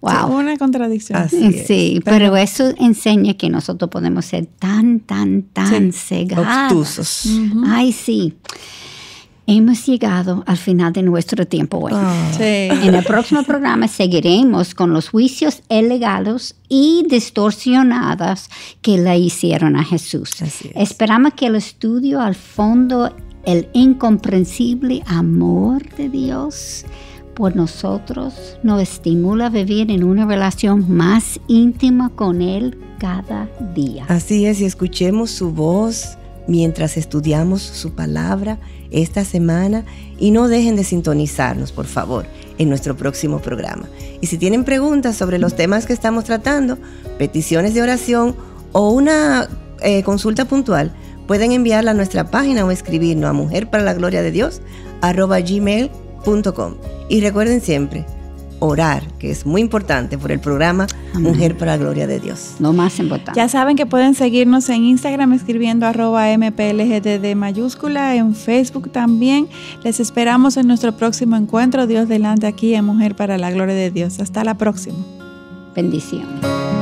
Wow. 0.00 0.38
una 0.38 0.56
contradicción. 0.56 1.28
sí, 1.28 2.00
pero, 2.04 2.36
eso 2.36 2.72
enseña 2.78 3.34
que 3.34 3.50
nosotros 3.50 3.90
podemos 3.90 4.26
ser 4.26 4.46
tan, 4.46 5.00
tan, 5.00 5.42
tan 5.42 5.92
cegados. 5.92 7.26
Ay, 7.66 7.92
sí. 7.92 8.34
Hemos 9.50 9.86
llegado 9.86 10.44
al 10.46 10.58
final 10.58 10.92
de 10.92 11.02
nuestro 11.02 11.46
tiempo 11.46 11.78
hoy. 11.78 11.92
Ah. 11.94 12.30
En 12.38 12.94
el 12.94 13.02
próximo 13.02 13.42
programa 13.44 13.88
seguiremos 13.88 14.74
con 14.74 14.92
los 14.92 15.08
juicios 15.08 15.62
ilegales 15.70 16.54
y 16.68 17.06
distorsionados 17.08 18.50
que 18.82 18.98
le 18.98 19.18
hicieron 19.18 19.76
a 19.76 19.84
Jesús. 19.84 20.32
Esperamos 20.74 21.32
que 21.32 21.46
el 21.46 21.56
estudio 21.56 22.20
al 22.20 22.34
fondo 22.34 23.10
el 23.46 23.68
incomprensible 23.72 25.02
amor 25.06 25.82
de 25.96 26.10
Dios 26.10 26.84
por 27.38 27.54
nosotros 27.54 28.58
nos 28.64 28.82
estimula 28.82 29.46
a 29.46 29.48
vivir 29.48 29.92
en 29.92 30.02
una 30.02 30.26
relación 30.26 30.84
más 30.88 31.38
íntima 31.46 32.10
con 32.10 32.42
Él 32.42 32.76
cada 32.98 33.48
día. 33.76 34.06
Así 34.08 34.44
es, 34.44 34.60
y 34.60 34.64
escuchemos 34.64 35.30
su 35.30 35.52
voz 35.52 36.18
mientras 36.48 36.96
estudiamos 36.96 37.62
su 37.62 37.92
palabra 37.92 38.58
esta 38.90 39.24
semana 39.24 39.84
y 40.18 40.32
no 40.32 40.48
dejen 40.48 40.74
de 40.74 40.82
sintonizarnos, 40.82 41.70
por 41.70 41.86
favor, 41.86 42.26
en 42.58 42.68
nuestro 42.68 42.96
próximo 42.96 43.38
programa. 43.38 43.86
Y 44.20 44.26
si 44.26 44.36
tienen 44.36 44.64
preguntas 44.64 45.14
sobre 45.14 45.38
los 45.38 45.54
temas 45.54 45.86
que 45.86 45.92
estamos 45.92 46.24
tratando, 46.24 46.76
peticiones 47.18 47.72
de 47.72 47.82
oración 47.82 48.34
o 48.72 48.90
una 48.90 49.48
eh, 49.80 50.02
consulta 50.02 50.44
puntual, 50.44 50.92
pueden 51.28 51.52
enviarla 51.52 51.92
a 51.92 51.94
nuestra 51.94 52.32
página 52.32 52.64
o 52.64 52.72
escribirnos 52.72 53.30
a 53.30 53.32
mujer 53.32 53.70
para 53.70 53.84
la 53.84 53.94
gloria 53.94 54.22
de 54.22 54.32
Dios 54.32 54.60
gmail.com. 55.00 56.07
Y 57.08 57.20
recuerden 57.20 57.60
siempre, 57.60 58.04
orar, 58.60 59.02
que 59.18 59.30
es 59.30 59.46
muy 59.46 59.60
importante 59.60 60.18
por 60.18 60.32
el 60.32 60.40
programa 60.40 60.86
Mujer 61.14 61.56
para 61.56 61.72
la 61.72 61.78
Gloria 61.78 62.06
de 62.06 62.20
Dios. 62.20 62.56
No 62.58 62.72
más 62.72 62.98
importante. 62.98 63.38
Ya 63.38 63.48
saben 63.48 63.76
que 63.76 63.86
pueden 63.86 64.14
seguirnos 64.14 64.68
en 64.68 64.84
Instagram 64.84 65.32
escribiendo 65.32 65.86
arroba 65.86 66.26
mplgdd 66.36 67.34
mayúscula, 67.34 68.14
en 68.14 68.34
Facebook 68.34 68.90
también. 68.90 69.48
Les 69.84 70.00
esperamos 70.00 70.56
en 70.56 70.66
nuestro 70.66 70.96
próximo 70.96 71.36
encuentro. 71.36 71.86
Dios 71.86 72.08
delante 72.08 72.46
aquí 72.46 72.74
en 72.74 72.84
Mujer 72.84 73.14
para 73.16 73.38
la 73.38 73.50
Gloria 73.50 73.74
de 73.74 73.90
Dios. 73.90 74.20
Hasta 74.20 74.44
la 74.44 74.56
próxima. 74.56 74.98
Bendición. 75.74 76.77